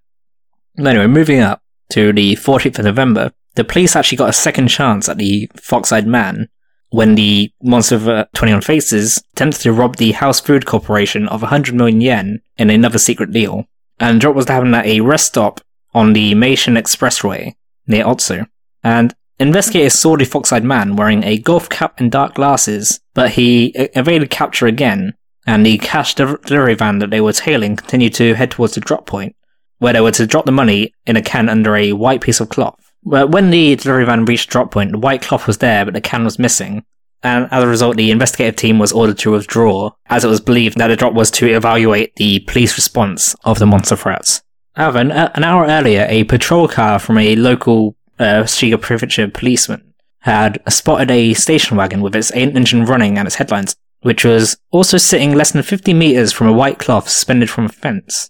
Anyway, 0.77 1.07
moving 1.07 1.39
up 1.39 1.61
to 1.91 2.13
the 2.13 2.35
14th 2.35 2.79
of 2.79 2.85
November, 2.85 3.31
the 3.55 3.63
police 3.63 3.95
actually 3.95 4.17
got 4.17 4.29
a 4.29 4.33
second 4.33 4.67
chance 4.67 5.07
at 5.07 5.17
the 5.17 5.49
Fox-Eyed 5.55 6.07
Man 6.07 6.47
when 6.93 7.15
the 7.15 7.51
Monster 7.63 7.95
of 7.95 8.31
21 8.33 8.61
Faces 8.61 9.23
attempted 9.33 9.61
to 9.61 9.73
rob 9.73 9.95
the 9.95 10.11
House 10.11 10.39
Food 10.39 10.67
Corporation 10.67 11.27
of 11.27 11.41
100 11.41 11.73
million 11.73 12.01
yen 12.01 12.41
in 12.55 12.69
another 12.69 12.99
secret 12.99 13.31
deal. 13.31 13.65
And 13.99 14.17
the 14.17 14.19
drop 14.19 14.35
was 14.35 14.45
to 14.45 14.53
happen 14.53 14.75
at 14.75 14.85
a 14.85 15.01
rest 15.01 15.25
stop 15.25 15.59
on 15.95 16.13
the 16.13 16.35
Meishin 16.35 16.79
Expressway 16.79 17.55
near 17.87 18.05
Otsu. 18.05 18.45
And 18.83 19.11
investigators 19.39 19.95
saw 19.95 20.15
the 20.15 20.25
fox-eyed 20.25 20.63
man 20.63 20.95
wearing 20.95 21.23
a 21.23 21.39
golf 21.39 21.67
cap 21.67 21.99
and 21.99 22.11
dark 22.11 22.35
glasses, 22.35 22.99
but 23.15 23.31
he 23.31 23.69
evaded 23.75 24.29
capture 24.29 24.67
again, 24.67 25.15
and 25.47 25.65
the 25.65 25.79
cash 25.79 26.13
delivery 26.13 26.75
van 26.75 26.99
that 26.99 27.09
they 27.09 27.21
were 27.21 27.33
tailing 27.33 27.75
continued 27.75 28.13
to 28.15 28.35
head 28.35 28.51
towards 28.51 28.75
the 28.75 28.81
drop 28.81 29.07
point, 29.07 29.35
where 29.79 29.93
they 29.93 30.01
were 30.01 30.11
to 30.11 30.27
drop 30.27 30.45
the 30.45 30.51
money 30.51 30.93
in 31.07 31.15
a 31.15 31.23
can 31.23 31.49
under 31.49 31.75
a 31.75 31.93
white 31.93 32.21
piece 32.21 32.39
of 32.39 32.49
cloth. 32.49 32.82
But 33.05 33.31
when 33.31 33.49
the 33.49 33.75
delivery 33.75 34.05
van 34.05 34.25
reached 34.25 34.49
drop 34.49 34.71
point, 34.71 34.91
the 34.91 34.97
white 34.97 35.21
cloth 35.21 35.47
was 35.47 35.57
there, 35.57 35.85
but 35.85 35.93
the 35.93 36.01
can 36.01 36.23
was 36.23 36.39
missing. 36.39 36.85
And 37.21 37.47
as 37.51 37.63
a 37.63 37.67
result, 37.67 37.95
the 37.95 38.11
investigative 38.11 38.57
team 38.57 38.79
was 38.79 38.91
ordered 38.91 39.17
to 39.19 39.31
withdraw, 39.31 39.91
as 40.07 40.25
it 40.25 40.29
was 40.29 40.41
believed 40.41 40.77
that 40.77 40.87
the 40.87 40.95
drop 40.95 41.13
was 41.13 41.31
to 41.31 41.47
evaluate 41.47 42.15
the 42.15 42.39
police 42.41 42.75
response 42.75 43.35
of 43.45 43.59
the 43.59 43.65
monster 43.65 43.95
threats. 43.95 44.41
However, 44.75 44.99
an, 44.99 45.11
an 45.11 45.43
hour 45.43 45.65
earlier, 45.65 46.05
a 46.09 46.25
patrol 46.25 46.67
car 46.67 46.99
from 46.99 47.17
a 47.17 47.35
local 47.35 47.95
uh, 48.19 48.43
Shiga 48.43 48.81
Prefecture 48.81 49.27
policeman 49.27 49.93
had 50.19 50.61
spotted 50.69 51.11
a 51.11 51.33
station 51.33 51.77
wagon 51.77 52.01
with 52.01 52.15
its 52.15 52.31
engine 52.31 52.85
running 52.85 53.17
and 53.17 53.27
its 53.27 53.35
headlights, 53.35 53.75
which 54.01 54.25
was 54.25 54.57
also 54.71 54.97
sitting 54.97 55.33
less 55.33 55.51
than 55.51 55.63
50 55.63 55.93
meters 55.93 56.31
from 56.31 56.47
a 56.47 56.53
white 56.53 56.79
cloth 56.79 57.09
suspended 57.09 57.49
from 57.49 57.65
a 57.65 57.69
fence. 57.69 58.29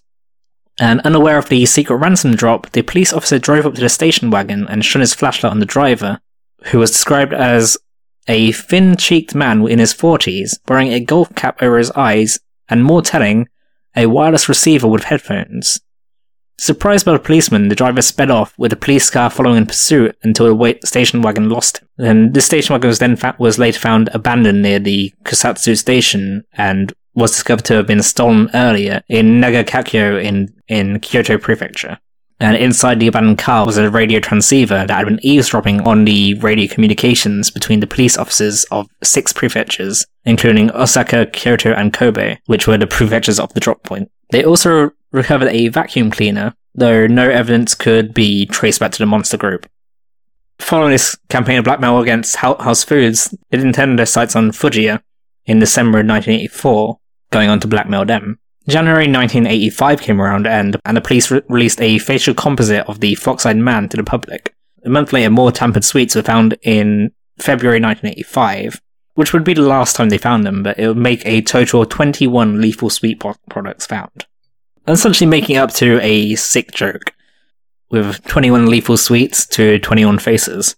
And 0.78 1.00
unaware 1.02 1.38
of 1.38 1.48
the 1.48 1.66
secret 1.66 1.96
ransom 1.96 2.34
drop, 2.34 2.70
the 2.70 2.82
police 2.82 3.12
officer 3.12 3.38
drove 3.38 3.66
up 3.66 3.74
to 3.74 3.80
the 3.80 3.88
station 3.88 4.30
wagon 4.30 4.66
and 4.68 4.84
shone 4.84 5.00
his 5.00 5.14
flashlight 5.14 5.52
on 5.52 5.60
the 5.60 5.66
driver, 5.66 6.20
who 6.64 6.78
was 6.78 6.90
described 6.90 7.32
as 7.32 7.76
a 8.26 8.52
thin 8.52 8.96
cheeked 8.96 9.34
man 9.34 9.66
in 9.68 9.78
his 9.78 9.94
40s, 9.94 10.58
wearing 10.68 10.92
a 10.92 11.00
golf 11.00 11.34
cap 11.34 11.62
over 11.62 11.78
his 11.78 11.90
eyes, 11.92 12.38
and 12.68 12.84
more 12.84 13.02
telling, 13.02 13.48
a 13.94 14.06
wireless 14.06 14.48
receiver 14.48 14.88
with 14.88 15.04
headphones. 15.04 15.80
Surprised 16.56 17.04
by 17.04 17.12
the 17.12 17.18
policeman, 17.18 17.68
the 17.68 17.74
driver 17.74 18.00
sped 18.00 18.30
off, 18.30 18.54
with 18.56 18.70
the 18.70 18.76
police 18.76 19.10
car 19.10 19.28
following 19.28 19.56
in 19.56 19.66
pursuit 19.66 20.16
until 20.22 20.56
the 20.56 20.78
station 20.84 21.20
wagon 21.20 21.48
lost 21.48 21.78
him. 21.78 21.88
And 21.98 22.34
this 22.34 22.46
station 22.46 22.72
wagon 22.72 22.88
was 22.88 23.00
then 23.00 23.16
fa- 23.16 23.36
was 23.38 23.58
later 23.58 23.80
found 23.80 24.08
abandoned 24.14 24.62
near 24.62 24.78
the 24.78 25.12
Kusatsu 25.24 25.76
station 25.76 26.44
and 26.52 26.92
was 27.14 27.32
discovered 27.32 27.64
to 27.66 27.74
have 27.74 27.86
been 27.86 28.02
stolen 28.02 28.50
earlier 28.54 29.02
in 29.08 29.40
Nagaokakyo 29.40 30.22
in, 30.22 30.54
in 30.68 31.00
Kyoto 31.00 31.38
Prefecture. 31.38 31.98
And 32.40 32.56
inside 32.56 32.98
the 32.98 33.06
abandoned 33.06 33.38
car 33.38 33.64
was 33.64 33.78
a 33.78 33.88
radio 33.88 34.18
transceiver 34.18 34.84
that 34.86 34.90
had 34.90 35.06
been 35.06 35.24
eavesdropping 35.24 35.80
on 35.82 36.04
the 36.04 36.34
radio 36.34 36.72
communications 36.72 37.50
between 37.50 37.80
the 37.80 37.86
police 37.86 38.18
officers 38.18 38.64
of 38.64 38.88
six 39.02 39.32
prefectures, 39.32 40.04
including 40.24 40.70
Osaka, 40.72 41.26
Kyoto, 41.26 41.72
and 41.72 41.92
Kobe, 41.92 42.38
which 42.46 42.66
were 42.66 42.76
the 42.76 42.86
prefectures 42.86 43.38
of 43.38 43.54
the 43.54 43.60
drop 43.60 43.82
point. 43.84 44.10
They 44.30 44.44
also 44.44 44.90
recovered 45.12 45.48
a 45.48 45.68
vacuum 45.68 46.10
cleaner, 46.10 46.54
though 46.74 47.06
no 47.06 47.30
evidence 47.30 47.74
could 47.74 48.12
be 48.12 48.46
traced 48.46 48.80
back 48.80 48.90
to 48.92 48.98
the 48.98 49.06
monster 49.06 49.36
group. 49.36 49.66
Following 50.58 50.90
this 50.90 51.16
campaign 51.28 51.58
of 51.58 51.64
blackmail 51.64 52.00
against 52.00 52.36
House 52.36 52.84
Foods, 52.84 53.34
it 53.50 53.60
intended 53.60 53.98
their 53.98 54.06
sights 54.06 54.34
on 54.34 54.50
Fujiya 54.50 55.00
in 55.46 55.60
December 55.60 55.98
1984, 55.98 56.98
going 57.34 57.50
on 57.50 57.60
to 57.60 57.68
blackmail 57.68 58.06
them. 58.06 58.38
January 58.66 59.06
1985 59.06 60.00
came 60.00 60.20
around 60.20 60.46
and, 60.46 60.80
and 60.86 60.96
the 60.96 61.02
police 61.02 61.30
re- 61.30 61.42
released 61.48 61.82
a 61.82 61.98
facial 61.98 62.32
composite 62.32 62.88
of 62.88 63.00
the 63.00 63.14
fox-eyed 63.16 63.58
man 63.58 63.90
to 63.90 63.98
the 63.98 64.04
public. 64.04 64.54
A 64.86 64.88
month 64.88 65.12
later, 65.12 65.28
more 65.28 65.52
tampered 65.52 65.84
sweets 65.84 66.14
were 66.14 66.22
found 66.22 66.56
in 66.62 67.10
February 67.38 67.80
1985, 67.80 68.80
which 69.16 69.34
would 69.34 69.44
be 69.44 69.52
the 69.52 69.60
last 69.60 69.96
time 69.96 70.08
they 70.08 70.16
found 70.16 70.46
them, 70.46 70.62
but 70.62 70.78
it 70.78 70.88
would 70.88 70.96
make 70.96 71.26
a 71.26 71.42
total 71.42 71.82
of 71.82 71.90
21 71.90 72.60
lethal 72.60 72.88
sweet 72.88 73.22
products 73.50 73.84
found 73.84 74.26
essentially 74.86 75.28
making 75.28 75.56
up 75.56 75.72
to 75.72 76.00
a 76.02 76.34
sick 76.34 76.72
joke 76.72 77.14
with 77.90 78.22
21 78.24 78.66
lethal 78.66 78.96
sweets 78.96 79.46
to 79.46 79.78
21 79.78 80.18
faces. 80.18 80.76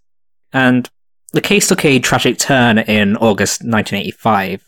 And 0.53 0.89
the 1.33 1.41
case 1.41 1.69
took 1.69 1.85
a 1.85 1.99
tragic 1.99 2.39
turn 2.39 2.79
in 2.79 3.17
August 3.17 3.63
1985 3.63 4.66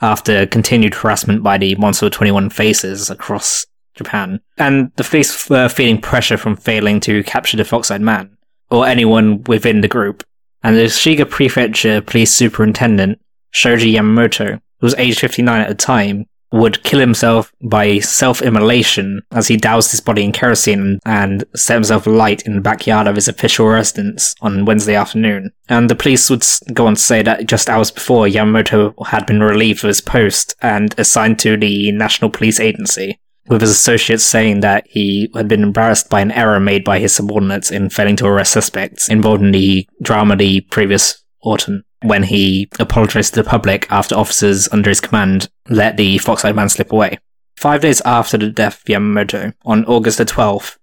after 0.00 0.46
continued 0.46 0.94
harassment 0.94 1.42
by 1.42 1.58
the 1.58 1.74
Monster 1.76 2.10
21 2.10 2.50
faces 2.50 3.10
across 3.10 3.66
Japan. 3.94 4.40
And 4.56 4.92
the 4.96 5.04
police 5.04 5.48
were 5.50 5.64
uh, 5.64 5.68
feeling 5.68 6.00
pressure 6.00 6.36
from 6.36 6.56
failing 6.56 7.00
to 7.00 7.22
capture 7.24 7.56
the 7.56 7.64
Fox-Eyed 7.64 8.00
Man, 8.00 8.36
or 8.70 8.86
anyone 8.86 9.42
within 9.44 9.80
the 9.80 9.88
group. 9.88 10.22
And 10.62 10.76
the 10.76 10.84
Shiga 10.84 11.28
Prefecture 11.28 12.00
Police 12.00 12.32
Superintendent, 12.32 13.20
Shoji 13.50 13.92
Yamamoto, 13.92 14.60
who 14.80 14.86
was 14.86 14.94
age 14.96 15.18
59 15.18 15.60
at 15.60 15.68
the 15.68 15.74
time, 15.74 16.26
would 16.50 16.82
kill 16.82 17.00
himself 17.00 17.52
by 17.62 17.98
self-immolation 17.98 19.20
as 19.32 19.48
he 19.48 19.56
doused 19.56 19.90
his 19.90 20.00
body 20.00 20.24
in 20.24 20.32
kerosene 20.32 20.98
and 21.04 21.44
set 21.54 21.74
himself 21.74 22.06
alight 22.06 22.42
in 22.42 22.54
the 22.54 22.60
backyard 22.60 23.06
of 23.06 23.16
his 23.16 23.28
official 23.28 23.66
residence 23.66 24.34
on 24.40 24.64
Wednesday 24.64 24.94
afternoon. 24.94 25.52
And 25.68 25.90
the 25.90 25.94
police 25.94 26.30
would 26.30 26.44
go 26.72 26.86
on 26.86 26.94
to 26.94 27.00
say 27.00 27.22
that 27.22 27.46
just 27.46 27.68
hours 27.68 27.90
before, 27.90 28.26
Yamamoto 28.26 28.94
had 29.06 29.26
been 29.26 29.40
relieved 29.40 29.84
of 29.84 29.88
his 29.88 30.00
post 30.00 30.54
and 30.62 30.94
assigned 30.98 31.38
to 31.40 31.56
the 31.56 31.92
National 31.92 32.30
Police 32.30 32.58
Agency, 32.58 33.20
with 33.48 33.60
his 33.60 33.70
associates 33.70 34.24
saying 34.24 34.60
that 34.60 34.86
he 34.88 35.30
had 35.34 35.48
been 35.48 35.62
embarrassed 35.62 36.08
by 36.08 36.20
an 36.20 36.32
error 36.32 36.60
made 36.60 36.84
by 36.84 36.98
his 36.98 37.14
subordinates 37.14 37.70
in 37.70 37.90
failing 37.90 38.16
to 38.16 38.26
arrest 38.26 38.52
suspects 38.52 39.08
involved 39.08 39.42
in 39.42 39.52
the 39.52 39.88
drama 40.02 40.36
the 40.36 40.60
previous 40.62 41.22
autumn 41.42 41.84
when 42.02 42.22
he 42.24 42.68
apologized 42.78 43.34
to 43.34 43.42
the 43.42 43.48
public 43.48 43.90
after 43.90 44.14
officers 44.14 44.68
under 44.72 44.90
his 44.90 45.00
command 45.00 45.48
let 45.68 45.96
the 45.96 46.18
fox-eyed 46.18 46.54
man 46.54 46.68
slip 46.68 46.92
away. 46.92 47.18
Five 47.56 47.80
days 47.80 48.00
after 48.04 48.38
the 48.38 48.50
death 48.50 48.80
of 48.80 48.84
Yamamoto, 48.84 49.52
on 49.64 49.84
August 49.86 50.18
the 50.18 50.24
12th, 50.24 50.76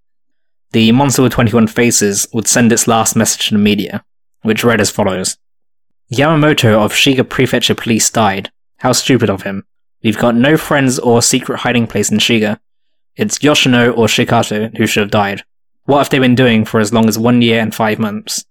the 0.72 0.92
Monster 0.92 1.22
with 1.22 1.32
21 1.32 1.68
Faces 1.68 2.28
would 2.34 2.48
send 2.48 2.72
its 2.74 2.88
last 2.88 3.16
message 3.16 3.48
to 3.48 3.54
the 3.54 3.60
media, 3.60 4.04
which 4.42 4.64
read 4.64 4.82
as 4.82 4.92
follows. 4.92 5.38
Yamamoto 6.12 6.74
of 6.84 6.92
Shiga 6.92 7.28
Prefecture 7.28 7.76
Police 7.76 8.10
died. 8.10 8.52
How 8.80 8.92
stupid 8.92 9.30
of 9.30 9.44
him. 9.44 9.64
We've 10.04 10.18
got 10.18 10.36
no 10.36 10.58
friends 10.58 11.00
or 11.00 11.22
secret 11.22 11.60
hiding 11.60 11.88
place 11.88 12.12
in 12.12 12.18
Shiga. 12.18 12.60
It's 13.16 13.42
Yoshino 13.42 13.92
or 13.92 14.08
Shikato 14.08 14.76
who 14.78 14.86
should 14.86 15.02
have 15.02 15.12
died. 15.12 15.44
What 15.86 16.00
have 16.00 16.10
they 16.10 16.20
been 16.20 16.36
doing 16.36 16.66
for 16.66 16.80
as 16.80 16.94
long 16.94 17.08
as 17.08 17.18
one 17.18 17.42
year 17.42 17.62
and 17.62 17.74
five 17.74 17.98
months? 17.98 18.44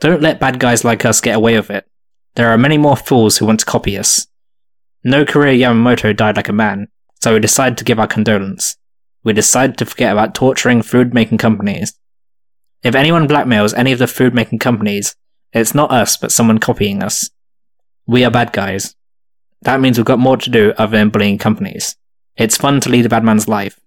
Don't 0.00 0.22
let 0.22 0.40
bad 0.40 0.58
guys 0.58 0.84
like 0.84 1.04
us 1.04 1.20
get 1.20 1.36
away 1.36 1.56
with 1.56 1.70
it. 1.70 1.86
There 2.34 2.48
are 2.48 2.58
many 2.58 2.78
more 2.78 2.96
fools 2.96 3.38
who 3.38 3.46
want 3.46 3.60
to 3.60 3.66
copy 3.66 3.96
us. 3.96 4.26
No 5.04 5.24
career 5.24 5.52
Yamamoto 5.52 6.16
died 6.16 6.36
like 6.36 6.48
a 6.48 6.52
man, 6.52 6.88
so 7.22 7.34
we 7.34 7.40
decided 7.40 7.78
to 7.78 7.84
give 7.84 7.98
our 7.98 8.06
condolence. 8.06 8.76
We 9.22 9.32
decided 9.32 9.78
to 9.78 9.86
forget 9.86 10.12
about 10.12 10.34
torturing 10.34 10.82
food 10.82 11.14
making 11.14 11.38
companies. 11.38 11.94
If 12.82 12.94
anyone 12.94 13.28
blackmails 13.28 13.72
any 13.76 13.92
of 13.92 13.98
the 13.98 14.06
food 14.06 14.34
making 14.34 14.58
companies, 14.58 15.14
it's 15.52 15.74
not 15.74 15.90
us, 15.90 16.16
but 16.16 16.32
someone 16.32 16.58
copying 16.58 17.02
us. 17.02 17.30
We 18.06 18.24
are 18.24 18.30
bad 18.30 18.52
guys. 18.52 18.96
That 19.62 19.80
means 19.80 19.96
we've 19.96 20.04
got 20.04 20.18
more 20.18 20.36
to 20.36 20.50
do 20.50 20.74
other 20.76 20.98
than 20.98 21.08
bullying 21.08 21.38
companies. 21.38 21.96
It's 22.36 22.58
fun 22.58 22.80
to 22.80 22.90
lead 22.90 23.06
a 23.06 23.08
bad 23.08 23.24
man's 23.24 23.48
life. 23.48 23.80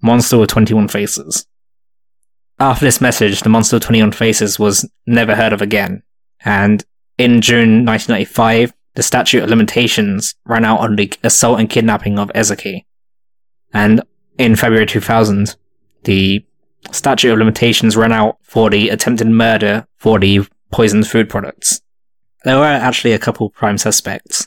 Monster 0.00 0.38
with 0.38 0.50
21 0.50 0.88
faces. 0.88 1.46
After 2.62 2.84
this 2.84 3.00
message, 3.00 3.40
the 3.40 3.48
Monster 3.48 3.74
with 3.74 3.82
21 3.82 4.12
faces 4.12 4.56
was 4.56 4.88
never 5.04 5.34
heard 5.34 5.52
of 5.52 5.60
again, 5.60 6.04
and 6.44 6.84
in 7.18 7.40
June 7.40 7.84
1995, 7.84 8.72
the 8.94 9.02
statute 9.02 9.42
of 9.42 9.50
limitations 9.50 10.36
ran 10.46 10.64
out 10.64 10.78
on 10.78 10.94
the 10.94 11.12
assault 11.24 11.58
and 11.58 11.68
kidnapping 11.68 12.20
of 12.20 12.30
Ezaki. 12.36 12.84
And 13.74 14.02
in 14.38 14.54
February 14.54 14.86
2000, 14.86 15.56
the 16.04 16.46
statute 16.92 17.32
of 17.32 17.38
limitations 17.40 17.96
ran 17.96 18.12
out 18.12 18.36
for 18.42 18.70
the 18.70 18.90
attempted 18.90 19.26
murder 19.26 19.84
for 19.96 20.20
the 20.20 20.46
poisoned 20.70 21.08
food 21.08 21.28
products. 21.28 21.82
There 22.44 22.58
were 22.58 22.64
actually 22.64 23.12
a 23.12 23.18
couple 23.18 23.50
prime 23.50 23.76
suspects, 23.76 24.46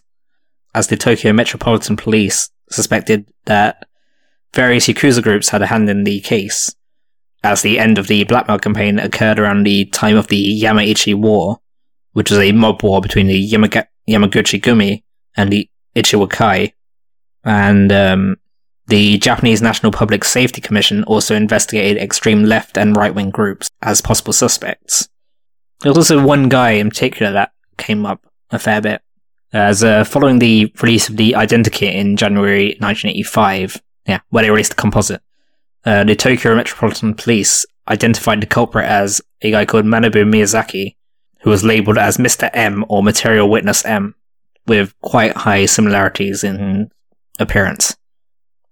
as 0.73 0.87
the 0.87 0.95
Tokyo 0.95 1.33
Metropolitan 1.33 1.97
Police 1.97 2.49
suspected 2.71 3.27
that 3.43 3.85
various 4.53 4.87
Yakuza 4.87 5.21
groups 5.21 5.49
had 5.49 5.61
a 5.61 5.67
hand 5.67 5.89
in 5.89 6.05
the 6.05 6.21
case, 6.21 6.73
as 7.45 7.61
the 7.61 7.79
end 7.79 7.97
of 7.97 8.07
the 8.07 8.23
blackmail 8.23 8.59
campaign 8.59 8.99
occurred 8.99 9.39
around 9.39 9.63
the 9.63 9.85
time 9.85 10.17
of 10.17 10.27
the 10.27 10.61
Yamaichi 10.61 11.13
War, 11.13 11.59
which 12.13 12.31
was 12.31 12.39
a 12.39 12.51
mob 12.51 12.81
war 12.83 13.01
between 13.01 13.27
the 13.27 13.51
Yamaga- 13.51 13.87
Yamaguchi 14.09 14.59
Gumi 14.59 15.03
and 15.37 15.51
the 15.51 15.69
Ichiwakai. 15.95 16.73
And 17.43 17.91
um, 17.91 18.37
the 18.87 19.17
Japanese 19.19 19.61
National 19.61 19.91
Public 19.91 20.23
Safety 20.23 20.59
Commission 20.59 21.03
also 21.03 21.35
investigated 21.35 22.01
extreme 22.01 22.43
left 22.43 22.77
and 22.77 22.97
right 22.97 23.13
wing 23.13 23.29
groups 23.29 23.69
as 23.81 24.01
possible 24.01 24.33
suspects. 24.33 25.07
There 25.81 25.91
was 25.91 25.97
also 25.97 26.25
one 26.25 26.49
guy 26.49 26.71
in 26.71 26.89
particular 26.89 27.31
that 27.33 27.51
came 27.77 28.05
up 28.05 28.25
a 28.49 28.57
fair 28.57 28.81
bit. 28.81 29.01
As 29.53 29.83
uh, 29.83 30.03
following 30.03 30.39
the 30.39 30.73
release 30.81 31.07
of 31.09 31.17
the 31.17 31.33
Identikit 31.33 31.93
in 31.93 32.17
January 32.17 32.75
1985, 32.79 33.81
yeah, 34.07 34.19
where 34.29 34.43
they 34.43 34.49
released 34.49 34.71
the 34.71 34.81
composite, 34.81 35.21
uh, 35.85 36.03
the 36.03 36.15
Tokyo 36.15 36.55
Metropolitan 36.55 37.13
Police 37.13 37.65
identified 37.87 38.41
the 38.41 38.47
culprit 38.47 38.85
as 38.85 39.21
a 39.41 39.51
guy 39.51 39.65
called 39.65 39.85
Manabu 39.85 40.25
Miyazaki, 40.25 40.95
who 41.41 41.49
was 41.49 41.63
labeled 41.63 41.97
as 41.97 42.17
Mr. 42.17 42.49
M 42.53 42.83
or 42.89 43.03
Material 43.03 43.49
Witness 43.49 43.85
M, 43.85 44.15
with 44.67 44.99
quite 45.01 45.35
high 45.37 45.65
similarities 45.65 46.43
in 46.43 46.89
appearance. 47.39 47.95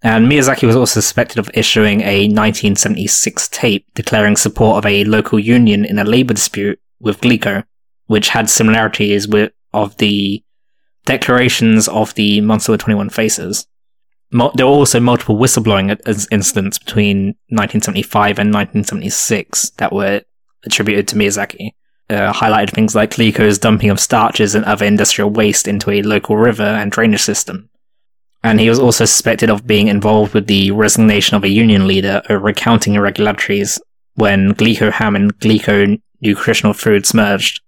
And 0.01 0.29
Miyazaki 0.29 0.67
was 0.67 0.75
also 0.75 0.99
suspected 0.99 1.39
of 1.39 1.49
issuing 1.53 2.01
a 2.01 2.27
1976 2.27 3.47
tape 3.49 3.85
declaring 3.93 4.35
support 4.35 4.77
of 4.77 4.85
a 4.85 5.05
local 5.05 5.39
union 5.39 5.85
in 5.85 5.97
a 5.97 6.03
labor 6.03 6.33
dispute 6.33 6.79
with 6.99 7.21
Glico, 7.21 7.63
which 8.07 8.29
had 8.29 8.49
similarities 8.49 9.27
with 9.27 9.53
of 9.73 9.95
the 9.97 10.43
declarations 11.05 11.87
of 11.87 12.13
the 12.15 12.41
Monster 12.41 12.73
with 12.73 12.81
21 12.81 13.09
Faces. 13.09 13.67
There 14.33 14.65
were 14.65 14.71
also 14.71 14.99
multiple 14.99 15.37
whistleblowing 15.37 15.95
incidents 16.31 16.79
between 16.79 17.35
1975 17.49 18.39
and 18.39 18.53
1976 18.53 19.69
that 19.77 19.93
were 19.93 20.21
attributed 20.65 21.07
to 21.09 21.15
Miyazaki. 21.15 21.71
Uh, 22.09 22.33
highlighted 22.33 22.71
things 22.71 22.95
like 22.95 23.11
Glico's 23.11 23.57
dumping 23.57 23.89
of 23.89 23.99
starches 23.99 24.55
and 24.55 24.65
other 24.65 24.85
industrial 24.85 25.29
waste 25.29 25.67
into 25.67 25.89
a 25.89 26.01
local 26.01 26.35
river 26.35 26.63
and 26.63 26.91
drainage 26.91 27.21
system. 27.21 27.69
And 28.43 28.59
he 28.59 28.69
was 28.69 28.79
also 28.79 29.05
suspected 29.05 29.49
of 29.49 29.65
being 29.65 29.87
involved 29.87 30.33
with 30.33 30.47
the 30.47 30.71
resignation 30.71 31.37
of 31.37 31.43
a 31.43 31.49
union 31.49 31.87
leader 31.87 32.21
over 32.29 32.49
accounting 32.49 32.95
irregularities 32.95 33.79
when 34.15 34.53
Glico 34.53 34.91
Ham 34.91 35.15
and 35.15 35.37
Glico 35.39 35.99
Nutritional 36.21 36.73
Foods 36.73 37.13
merged. 37.13 37.61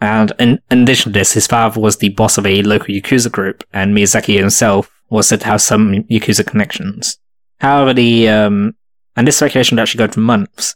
And 0.00 0.32
in, 0.38 0.60
in 0.70 0.82
addition 0.82 1.12
to 1.12 1.18
this, 1.18 1.32
his 1.32 1.46
father 1.46 1.80
was 1.80 1.96
the 1.96 2.10
boss 2.10 2.38
of 2.38 2.46
a 2.46 2.62
local 2.62 2.94
Yakuza 2.94 3.32
group, 3.32 3.64
and 3.72 3.96
Miyazaki 3.96 4.38
himself 4.38 4.90
was 5.08 5.28
said 5.28 5.40
to 5.40 5.46
have 5.46 5.60
some 5.60 6.04
Yakuza 6.04 6.46
connections. 6.46 7.18
However, 7.60 7.94
the, 7.94 8.28
um, 8.28 8.76
and 9.16 9.26
this 9.26 9.36
speculation 9.36 9.76
would 9.76 9.82
actually 9.82 10.06
go 10.06 10.12
for 10.12 10.20
months, 10.20 10.74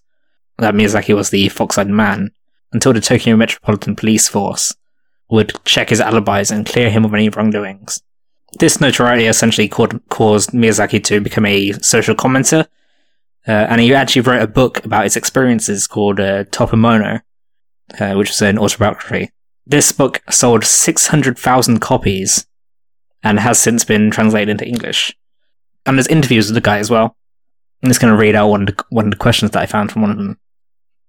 that 0.58 0.74
Miyazaki 0.74 1.14
was 1.14 1.30
the 1.30 1.48
fox-eyed 1.48 1.88
man, 1.88 2.30
until 2.72 2.92
the 2.92 3.00
Tokyo 3.00 3.36
Metropolitan 3.36 3.96
Police 3.96 4.28
Force 4.28 4.74
would 5.30 5.52
check 5.64 5.90
his 5.90 6.00
alibis 6.00 6.50
and 6.50 6.66
clear 6.66 6.90
him 6.90 7.04
of 7.04 7.14
any 7.14 7.28
wrongdoings. 7.28 8.02
This 8.58 8.80
notoriety 8.80 9.26
essentially 9.26 9.68
caused 9.68 10.50
Miyazaki 10.50 11.02
to 11.04 11.20
become 11.20 11.46
a 11.46 11.72
social 11.72 12.14
commenter, 12.14 12.66
uh, 13.46 13.52
and 13.52 13.80
he 13.80 13.94
actually 13.94 14.22
wrote 14.22 14.42
a 14.42 14.48
book 14.48 14.84
about 14.84 15.04
his 15.04 15.16
experiences 15.16 15.86
called 15.86 16.20
uh, 16.20 16.44
Toppamono, 16.44 17.20
uh, 17.98 18.14
which 18.14 18.28
was 18.30 18.42
an 18.42 18.58
autobiography. 18.58 19.30
This 19.66 19.92
book 19.92 20.20
sold 20.30 20.64
600,000 20.64 21.78
copies 21.80 22.46
and 23.22 23.38
has 23.40 23.58
since 23.58 23.84
been 23.84 24.10
translated 24.10 24.48
into 24.48 24.66
English. 24.66 25.14
And 25.86 25.96
there's 25.96 26.06
interviews 26.06 26.46
with 26.46 26.54
the 26.54 26.60
guy 26.60 26.78
as 26.78 26.90
well. 26.90 27.16
I'm 27.82 27.88
just 27.88 28.00
going 28.00 28.12
to 28.12 28.18
read 28.18 28.34
out 28.34 28.48
one 28.48 28.62
of, 28.62 28.66
the, 28.66 28.84
one 28.90 29.06
of 29.06 29.10
the 29.10 29.16
questions 29.16 29.52
that 29.52 29.62
I 29.62 29.66
found 29.66 29.90
from 29.90 30.02
one 30.02 30.10
of 30.10 30.16
them. 30.16 30.38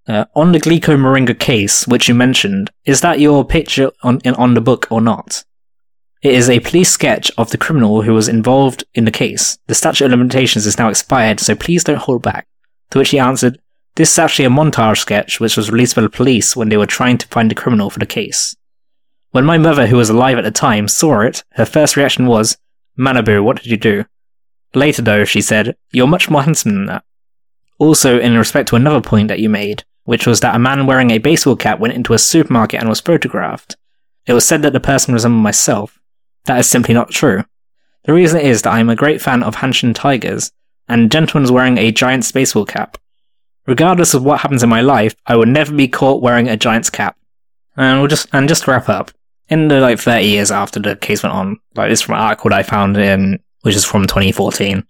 Uh, 0.07 0.25
on 0.35 0.51
the 0.51 0.59
Glico 0.59 0.97
Morinaga 0.97 1.37
case, 1.37 1.87
which 1.87 2.07
you 2.07 2.15
mentioned, 2.15 2.71
is 2.85 3.01
that 3.01 3.19
your 3.19 3.45
picture 3.45 3.91
on, 4.03 4.19
in, 4.23 4.33
on 4.35 4.53
the 4.53 4.61
book 4.61 4.87
or 4.89 5.01
not? 5.01 5.43
It 6.21 6.33
is 6.33 6.49
a 6.49 6.59
police 6.59 6.91
sketch 6.91 7.31
of 7.37 7.49
the 7.49 7.57
criminal 7.57 8.03
who 8.03 8.13
was 8.13 8.27
involved 8.27 8.83
in 8.93 9.05
the 9.05 9.11
case. 9.11 9.57
The 9.67 9.75
statute 9.75 10.05
of 10.05 10.11
limitations 10.11 10.65
is 10.65 10.77
now 10.77 10.89
expired, 10.89 11.39
so 11.39 11.55
please 11.55 11.83
don't 11.83 11.97
hold 11.97 12.21
back. 12.21 12.47
To 12.91 12.99
which 12.99 13.09
he 13.09 13.19
answered, 13.19 13.59
This 13.95 14.11
is 14.11 14.19
actually 14.19 14.45
a 14.45 14.49
montage 14.49 14.99
sketch 14.99 15.39
which 15.39 15.57
was 15.57 15.71
released 15.71 15.95
by 15.95 16.03
the 16.03 16.09
police 16.09 16.55
when 16.55 16.69
they 16.69 16.77
were 16.77 16.85
trying 16.85 17.17
to 17.17 17.27
find 17.27 17.49
the 17.49 17.55
criminal 17.55 17.89
for 17.89 17.99
the 17.99 18.05
case. 18.05 18.55
When 19.31 19.45
my 19.45 19.57
mother, 19.57 19.87
who 19.87 19.95
was 19.95 20.09
alive 20.09 20.37
at 20.37 20.43
the 20.43 20.51
time, 20.51 20.87
saw 20.87 21.21
it, 21.21 21.43
her 21.51 21.65
first 21.65 21.95
reaction 21.95 22.25
was, 22.25 22.57
Manabu, 22.97 23.43
what 23.43 23.57
did 23.57 23.67
you 23.67 23.77
do? 23.77 24.05
Later, 24.73 25.01
though, 25.01 25.23
she 25.23 25.41
said, 25.41 25.75
You're 25.91 26.07
much 26.07 26.29
more 26.29 26.43
handsome 26.43 26.73
than 26.73 26.85
that. 26.87 27.05
Also, 27.77 28.19
in 28.19 28.37
respect 28.37 28.67
to 28.69 28.75
another 28.75 29.01
point 29.01 29.29
that 29.29 29.39
you 29.39 29.49
made, 29.49 29.83
which 30.03 30.27
was 30.27 30.41
that 30.41 30.55
a 30.55 30.59
man 30.59 30.85
wearing 30.85 31.11
a 31.11 31.17
baseball 31.17 31.55
cap 31.55 31.79
went 31.79 31.93
into 31.93 32.13
a 32.13 32.19
supermarket 32.19 32.79
and 32.79 32.89
was 32.89 32.99
photographed. 32.99 33.77
It 34.25 34.33
was 34.33 34.45
said 34.45 34.61
that 34.63 34.73
the 34.73 34.79
person 34.79 35.13
resembled 35.13 35.43
myself, 35.43 35.99
that 36.45 36.59
is 36.59 36.67
simply 36.67 36.93
not 36.93 37.11
true. 37.11 37.45
The 38.03 38.13
reason 38.13 38.41
is 38.41 38.63
that 38.63 38.73
I 38.73 38.79
am 38.79 38.89
a 38.89 38.95
great 38.95 39.21
fan 39.21 39.43
of 39.43 39.57
Hanshin 39.57 39.95
Tigers, 39.95 40.51
and 40.87 41.11
gentlemen's 41.11 41.51
wearing 41.51 41.77
a 41.77 41.91
giant's 41.91 42.31
baseball 42.31 42.65
cap. 42.65 42.97
Regardless 43.67 44.13
of 44.13 44.25
what 44.25 44.41
happens 44.41 44.63
in 44.63 44.69
my 44.69 44.81
life, 44.81 45.15
I 45.25 45.35
will 45.35 45.45
never 45.45 45.73
be 45.73 45.87
caught 45.87 46.21
wearing 46.21 46.49
a 46.49 46.57
giant's 46.57 46.89
cap. 46.89 47.15
And 47.77 47.99
we'll 47.99 48.09
just 48.09 48.27
and 48.33 48.49
just 48.49 48.67
wrap 48.67 48.89
up. 48.89 49.11
In 49.51 49.67
the 49.67 49.81
like 49.81 49.99
30 49.99 50.25
years 50.25 50.49
after 50.49 50.79
the 50.79 50.95
case 50.95 51.23
went 51.23 51.35
on, 51.35 51.59
like 51.75 51.89
this 51.89 52.01
from 52.01 52.15
an 52.15 52.21
article 52.21 52.49
that 52.49 52.59
I 52.59 52.63
found 52.63 52.95
in 52.95 53.37
which 53.63 53.75
is 53.75 53.83
from 53.83 54.07
2014, 54.07 54.87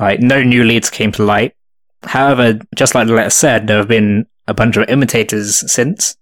like 0.00 0.18
no 0.18 0.42
new 0.42 0.64
leads 0.64 0.90
came 0.90 1.12
to 1.12 1.24
light. 1.24 1.54
However, 2.02 2.58
just 2.74 2.96
like 2.96 3.06
the 3.06 3.14
letter 3.14 3.30
said, 3.30 3.68
there 3.68 3.78
have 3.78 3.86
been 3.86 4.26
a 4.48 4.52
bunch 4.52 4.76
of 4.76 4.88
imitators 4.88 5.70
since, 5.72 6.16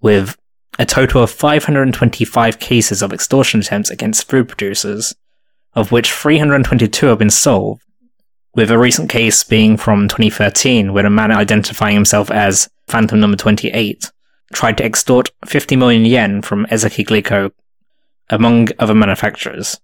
with 0.00 0.36
a 0.78 0.86
total 0.86 1.24
of 1.24 1.30
525 1.30 2.60
cases 2.60 3.02
of 3.02 3.12
extortion 3.12 3.60
attempts 3.60 3.90
against 3.90 4.28
food 4.28 4.48
producers, 4.48 5.12
of 5.74 5.90
which 5.90 6.12
322 6.12 7.06
have 7.06 7.18
been 7.18 7.30
solved, 7.30 7.82
with 8.54 8.70
a 8.70 8.78
recent 8.78 9.10
case 9.10 9.42
being 9.42 9.76
from 9.76 10.06
2013 10.06 10.92
where 10.92 11.04
a 11.04 11.10
man 11.10 11.32
identifying 11.32 11.94
himself 11.94 12.30
as 12.30 12.68
Phantom 12.86 13.18
Number 13.18 13.36
28 13.36 14.10
tried 14.52 14.78
to 14.78 14.84
extort 14.84 15.30
50 15.44 15.76
million 15.76 16.04
yen 16.04 16.42
from 16.42 16.66
Ezaki 16.66 17.04
Glico, 17.06 17.52
among 18.30 18.68
other 18.78 18.94
manufacturers. 18.94 19.80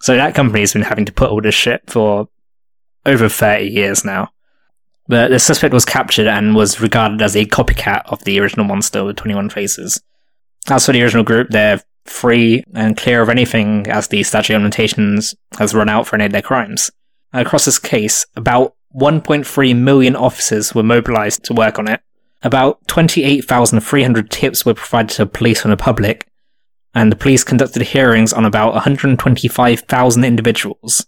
So 0.00 0.16
that 0.16 0.34
company 0.34 0.60
has 0.60 0.72
been 0.72 0.82
having 0.82 1.04
to 1.06 1.12
put 1.12 1.30
all 1.30 1.40
this 1.40 1.54
shit 1.54 1.82
for 1.88 2.28
over 3.04 3.28
30 3.28 3.66
years 3.66 4.04
now. 4.04 4.30
But 5.08 5.30
the 5.30 5.38
suspect 5.38 5.72
was 5.72 5.84
captured 5.84 6.26
and 6.26 6.54
was 6.54 6.80
regarded 6.80 7.22
as 7.22 7.36
a 7.36 7.46
copycat 7.46 8.02
of 8.06 8.24
the 8.24 8.40
original 8.40 8.66
monster 8.66 9.04
with 9.04 9.16
21 9.16 9.50
faces. 9.50 10.02
As 10.68 10.86
for 10.86 10.92
the 10.92 11.02
original 11.02 11.22
group, 11.22 11.50
they're 11.50 11.80
free 12.04 12.64
and 12.74 12.96
clear 12.96 13.22
of 13.22 13.28
anything 13.28 13.86
as 13.88 14.08
the 14.08 14.22
statute 14.22 14.54
of 14.54 14.62
limitations 14.62 15.34
has 15.58 15.74
run 15.74 15.88
out 15.88 16.06
for 16.06 16.16
any 16.16 16.26
of 16.26 16.32
their 16.32 16.42
crimes. 16.42 16.90
Across 17.32 17.66
this 17.66 17.78
case, 17.78 18.26
about 18.34 18.74
1.3 18.94 19.76
million 19.76 20.16
officers 20.16 20.74
were 20.74 20.82
mobilized 20.82 21.44
to 21.44 21.54
work 21.54 21.78
on 21.78 21.88
it. 21.88 22.00
About 22.42 22.86
28,300 22.88 24.30
tips 24.30 24.64
were 24.64 24.74
provided 24.74 25.10
to 25.16 25.26
police 25.26 25.62
from 25.62 25.70
the 25.70 25.76
public, 25.76 26.26
and 26.94 27.10
the 27.10 27.16
police 27.16 27.44
conducted 27.44 27.82
hearings 27.82 28.32
on 28.32 28.44
about 28.44 28.74
125,000 28.74 30.24
individuals. 30.24 31.06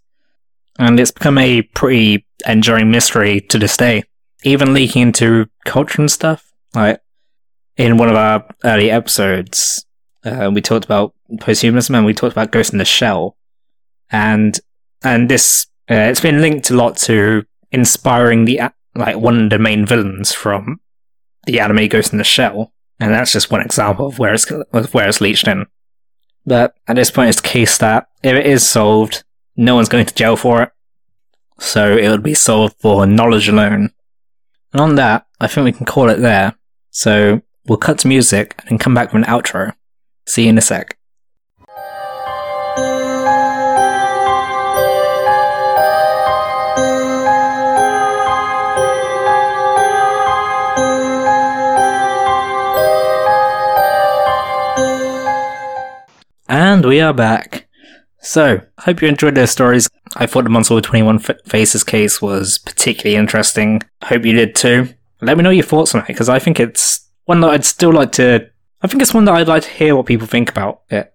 And 0.79 0.99
it's 0.99 1.11
become 1.11 1.39
a 1.39 1.63
pretty 1.63 2.27
enduring 2.47 2.91
mystery 2.91 3.41
to 3.43 3.59
this 3.59 3.77
day, 3.77 4.05
even 4.43 4.75
leaking 4.75 5.03
into 5.03 5.47
culture 5.65 6.01
and 6.01 6.11
stuff. 6.11 6.53
Like, 6.75 7.01
in 7.77 7.99
one 7.99 8.09
of 8.09 8.17
our 8.17 8.45
early 8.65 8.91
episodes, 8.91 9.85
uh, 10.25 10.51
we 10.53 10.61
talked 10.61 10.85
about 10.85 11.15
posthumanism 11.37 11.97
and 11.97 12.07
we 12.07 12.15
talked 12.15 12.33
about 12.33 12.53
Ghost 12.53 12.73
in 12.73 12.79
the 12.79 12.85
Shell, 12.85 13.37
and 14.11 14.59
and 15.03 15.29
this 15.29 15.67
uh, 15.91 15.95
it's 15.95 16.21
been 16.21 16.41
linked 16.41 16.71
a 16.71 16.77
lot 16.77 16.97
to 16.99 17.45
inspiring 17.71 18.45
the 18.45 18.61
like 18.95 19.17
one 19.17 19.45
of 19.45 19.51
the 19.51 19.59
main 19.59 19.87
villains 19.87 20.33
from 20.33 20.81
the 21.49 21.61
anime 21.61 21.89
Ghost 21.89 22.13
in 22.13 22.19
the 22.19 22.25
Shell, 22.25 22.73
and 23.01 23.13
that's 23.13 23.33
just 23.33 23.51
one 23.51 23.61
example 23.61 24.07
of 24.07 24.19
where 24.19 24.35
it's 24.35 24.49
where 24.93 25.09
it's 25.09 25.21
leached 25.21 25.49
in. 25.49 25.67
But 26.47 26.75
at 26.87 26.97
this 26.97 27.11
point, 27.11 27.31
it's 27.31 27.41
the 27.41 27.49
case 27.49 27.79
that 27.79 28.09
if 28.23 28.35
it 28.35 28.47
is 28.47 28.69
solved, 28.69 29.25
no 29.57 29.75
one's 29.75 29.89
going 29.89 30.07
to 30.07 30.15
jail 30.15 30.37
for 30.37 30.63
it, 30.63 30.71
so 31.59 31.97
it 31.97 32.09
would 32.09 32.23
be 32.23 32.35
solved 32.35 32.77
for 32.81 33.07
knowledge 33.07 33.49
alone. 33.49 33.91
And 34.73 34.81
on 34.81 34.95
that, 34.95 35.27
I 35.41 35.47
think 35.49 35.65
we 35.65 35.73
can 35.73 35.87
call 35.87 36.09
it 36.09 36.21
there. 36.21 36.55
So 36.91 37.43
We'll 37.69 37.77
cut 37.77 37.99
to 37.99 38.09
music 38.09 38.59
and 38.67 38.81
come 38.81 38.95
back 38.95 39.13
with 39.13 39.23
an 39.23 39.29
outro. 39.29 39.75
See 40.27 40.45
you 40.45 40.49
in 40.49 40.59
a 40.59 40.63
sec. 40.63 40.98
And 56.49 56.83
we 56.87 57.01
are 57.01 57.13
back. 57.13 57.69
So, 58.21 58.63
hope 58.79 59.03
you 59.03 59.09
enjoyed 59.09 59.35
those 59.35 59.51
stories. 59.51 59.89
I 60.17 60.25
thought 60.25 60.45
the 60.45 60.51
Monster 60.51 60.75
with 60.77 60.85
21 60.85 61.19
Faces 61.19 61.85
case 61.85 62.23
was 62.23 62.57
particularly 62.57 63.17
interesting. 63.17 63.83
Hope 64.03 64.25
you 64.25 64.33
did 64.33 64.55
too. 64.55 64.89
Let 65.21 65.37
me 65.37 65.43
know 65.43 65.51
your 65.51 65.65
thoughts 65.65 65.95
on 65.95 66.01
it, 66.01 66.07
because 66.07 66.31
I 66.31 66.39
think 66.39 66.59
it's 66.59 67.07
one 67.27 67.43
that 67.43 67.51
I'd 67.51 67.67
still 67.67 67.93
like 67.93 68.13
to. 68.13 68.49
I 68.81 68.87
think 68.87 69.03
it's 69.03 69.13
one 69.13 69.27
that 69.27 69.35
I'd 69.35 69.49
like 69.49 69.65
to 69.65 69.69
hear 69.69 69.95
what 69.95 70.07
people 70.07 70.27
think 70.27 70.51
about 70.51 70.83
it. 70.89 71.13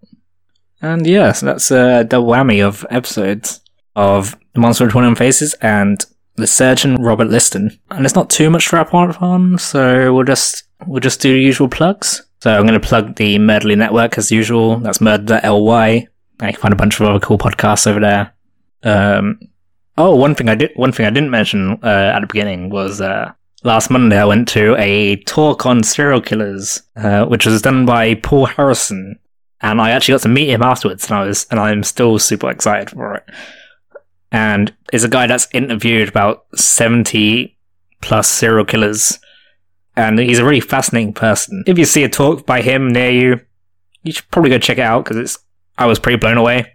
And 0.84 1.08
yes, 1.08 1.14
yeah, 1.14 1.32
so 1.32 1.46
that's 1.48 1.72
uh, 1.72 1.98
a 2.02 2.04
double 2.04 2.28
whammy 2.28 2.64
of 2.64 2.86
episodes 2.92 3.62
of 3.96 4.38
The 4.54 4.60
Monster 4.60 4.84
with 4.84 4.92
21 4.92 5.16
Faces 5.16 5.56
and 5.56 6.06
The 6.36 6.46
Surgeon 6.46 7.02
Robert 7.02 7.30
Liston. 7.30 7.80
And 7.90 8.06
it's 8.06 8.16
not 8.16 8.30
too 8.30 8.52
much 8.52 8.70
to 8.70 8.76
wrap 8.76 8.94
on, 8.94 9.58
so 9.58 10.14
we'll 10.14 10.26
just 10.26 10.64
we'll 10.86 11.00
just 11.00 11.22
do 11.22 11.34
the 11.34 11.42
usual 11.42 11.70
plugs. 11.70 12.22
So 12.44 12.54
I'm 12.54 12.68
going 12.68 12.78
to 12.78 12.86
plug 12.86 13.16
the 13.16 13.40
Murderly 13.40 13.78
Network 13.78 14.18
as 14.18 14.30
usual. 14.30 14.78
That's 14.80 15.00
murder.ly. 15.00 16.08
I 16.42 16.52
can 16.52 16.60
find 16.60 16.74
a 16.74 16.76
bunch 16.76 17.00
of 17.00 17.08
other 17.08 17.22
cool 17.22 17.38
podcasts 17.38 17.88
over 17.88 18.02
there. 18.02 18.34
Um, 18.84 19.40
oh, 19.98 20.14
one 20.18 20.36
thing 20.36 20.50
I 20.50 20.56
did, 20.56 20.72
one 20.76 20.92
thing 20.92 21.06
I 21.06 21.10
didn't 21.10 21.30
mention 21.30 21.80
uh, 21.82 22.12
at 22.14 22.20
the 22.20 22.28
beginning 22.28 22.70
was 22.70 23.00
uh, 23.00 23.32
last 23.64 23.90
Monday 23.90 24.20
I 24.20 24.26
went 24.26 24.50
to 24.50 24.76
a 24.78 25.16
talk 25.24 25.66
on 25.66 25.84
serial 25.84 26.20
killers, 26.20 26.82
uh, 26.98 27.24
which 27.28 27.46
was 27.46 27.62
done 27.62 27.86
by 27.86 28.16
Paul 28.16 28.48
Harrison, 28.48 29.20
and 29.62 29.80
I 29.80 29.92
actually 29.92 30.16
got 30.16 30.24
to 30.24 30.28
meet 30.28 30.50
him 30.50 30.64
afterwards, 30.64 31.06
and 31.06 31.16
I 31.16 31.26
was, 31.26 31.48
and 31.50 31.62
I'm 31.62 31.82
still 31.82 32.20
super 32.20 32.50
excited 32.50 32.90
for 32.90 33.16
it. 33.16 33.24
And 34.34 34.76
it's 34.92 35.06
a 35.06 35.10
guy 35.10 35.28
that's 35.28 35.48
interviewed 35.54 36.10
about 36.10 36.46
seventy 36.56 37.58
plus 38.02 38.28
serial 38.28 38.66
killers, 38.66 39.18
and 39.96 40.20
he's 40.20 40.40
a 40.40 40.46
really 40.46 40.60
fascinating 40.60 41.14
person. 41.14 41.64
If 41.68 41.78
you 41.78 41.86
see 41.86 42.04
a 42.04 42.10
talk 42.10 42.46
by 42.46 42.62
him 42.62 42.90
near 42.90 43.12
you, 43.12 43.42
you 44.04 44.12
should 44.12 44.30
probably 44.32 44.50
go 44.50 44.60
check 44.60 44.78
it 44.78 44.82
out 44.82 45.04
because 45.04 45.18
it's. 45.18 45.40
I 45.76 45.88
was 45.88 45.98
pretty 45.98 46.18
blown 46.18 46.38
away. 46.38 46.72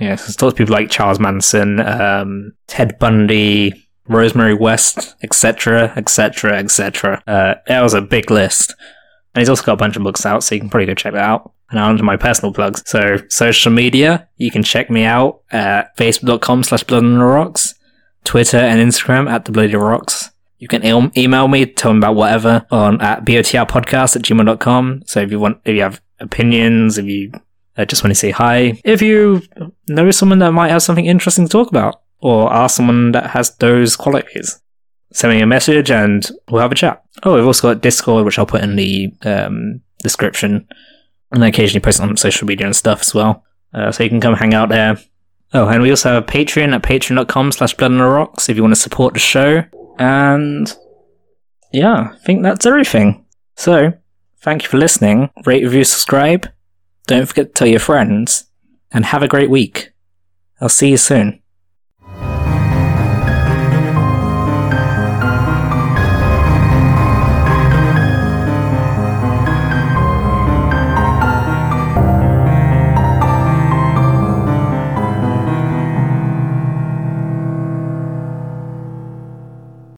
Yeah, 0.00 0.16
so 0.16 0.32
talks 0.32 0.54
to 0.54 0.58
people 0.58 0.74
like 0.74 0.90
Charles 0.90 1.20
Manson, 1.20 1.80
um, 1.80 2.52
Ted 2.66 2.98
Bundy, 2.98 3.72
Rosemary 4.08 4.54
West, 4.54 5.14
etc., 5.22 5.92
etc., 5.96 6.58
etc. 6.58 7.22
That 7.26 7.82
was 7.82 7.94
a 7.94 8.00
big 8.00 8.30
list. 8.30 8.74
And 9.34 9.40
he's 9.40 9.48
also 9.48 9.62
got 9.62 9.74
a 9.74 9.76
bunch 9.76 9.96
of 9.96 10.02
books 10.02 10.26
out, 10.26 10.42
so 10.42 10.54
you 10.54 10.60
can 10.60 10.70
probably 10.70 10.86
go 10.86 10.94
check 10.94 11.12
that 11.12 11.22
out. 11.22 11.52
And 11.70 11.78
on 11.78 11.96
to 11.96 12.02
my 12.02 12.16
personal 12.16 12.52
plugs. 12.52 12.82
So, 12.86 13.18
social 13.28 13.72
media, 13.72 14.28
you 14.36 14.50
can 14.50 14.62
check 14.62 14.88
me 14.88 15.04
out 15.04 15.40
at 15.50 15.96
facebook.com 15.96 16.62
slash 16.62 16.84
blood 16.84 17.04
on 17.04 17.18
the 17.18 17.24
rocks, 17.24 17.74
Twitter 18.24 18.58
and 18.58 18.80
Instagram 18.80 19.28
at 19.30 19.44
the 19.44 19.52
bloody 19.52 19.74
rocks. 19.74 20.30
You 20.58 20.68
can 20.68 20.84
email 21.16 21.48
me, 21.48 21.66
tell 21.66 21.92
me 21.92 21.98
about 21.98 22.14
whatever 22.14 22.66
on 22.70 23.00
at 23.00 23.24
botrpodcast 23.24 24.16
at 24.16 24.22
gmail.com. 24.22 25.02
So 25.06 25.20
if 25.20 25.30
you 25.30 25.38
want, 25.38 25.60
if 25.64 25.74
you 25.74 25.82
have 25.82 26.00
opinions, 26.18 26.96
if 26.96 27.04
you 27.04 27.32
uh, 27.76 27.84
just 27.84 28.02
want 28.02 28.10
to 28.12 28.14
say 28.14 28.30
hi, 28.30 28.80
if 28.84 29.02
you 29.02 29.42
know 29.88 30.10
someone 30.10 30.38
that 30.38 30.52
might 30.52 30.70
have 30.70 30.82
something 30.82 31.06
interesting 31.06 31.46
to 31.46 31.50
talk 31.50 31.68
about, 31.68 32.00
or 32.20 32.52
ask 32.52 32.76
someone 32.76 33.12
that 33.12 33.30
has 33.30 33.54
those 33.56 33.96
qualities, 33.96 34.60
send 35.12 35.34
me 35.34 35.42
a 35.42 35.46
message 35.46 35.90
and 35.90 36.30
we'll 36.50 36.62
have 36.62 36.72
a 36.72 36.76
chat. 36.76 37.04
Oh, 37.22 37.34
we've 37.34 37.46
also 37.46 37.74
got 37.74 37.82
Discord, 37.82 38.24
which 38.24 38.38
I'll 38.38 38.46
put 38.46 38.62
in 38.62 38.76
the 38.76 39.12
um, 39.22 39.82
description, 40.02 40.66
and 41.32 41.44
I 41.44 41.48
occasionally 41.48 41.84
post 41.84 42.00
on 42.00 42.16
social 42.16 42.46
media 42.46 42.66
and 42.66 42.74
stuff 42.74 43.02
as 43.02 43.14
well. 43.14 43.44
Uh, 43.74 43.92
so 43.92 44.02
you 44.02 44.08
can 44.08 44.20
come 44.20 44.34
hang 44.34 44.54
out 44.54 44.70
there. 44.70 44.96
Oh, 45.52 45.68
and 45.68 45.82
we 45.82 45.90
also 45.90 46.12
have 46.12 46.22
a 46.22 46.26
Patreon 46.26 46.74
at 46.74 46.82
patreon.com 46.82 47.52
slash 47.52 47.74
blood 47.74 47.92
on 47.92 47.98
the 47.98 48.04
rocks 48.04 48.48
if 48.48 48.56
you 48.56 48.62
want 48.62 48.74
to 48.74 48.80
support 48.80 49.14
the 49.14 49.20
show. 49.20 49.64
And 49.98 50.74
yeah, 51.72 52.10
I 52.12 52.16
think 52.24 52.42
that's 52.42 52.66
everything. 52.66 53.24
So, 53.56 53.92
thank 54.40 54.62
you 54.62 54.68
for 54.68 54.78
listening. 54.78 55.30
Rate, 55.44 55.64
review, 55.64 55.84
subscribe. 55.84 56.50
Don't 57.06 57.26
forget 57.26 57.46
to 57.46 57.52
tell 57.52 57.68
your 57.68 57.80
friends. 57.80 58.44
And 58.92 59.06
have 59.06 59.22
a 59.22 59.28
great 59.28 59.50
week. 59.50 59.92
I'll 60.60 60.68
see 60.68 60.90
you 60.90 60.96
soon. 60.96 61.42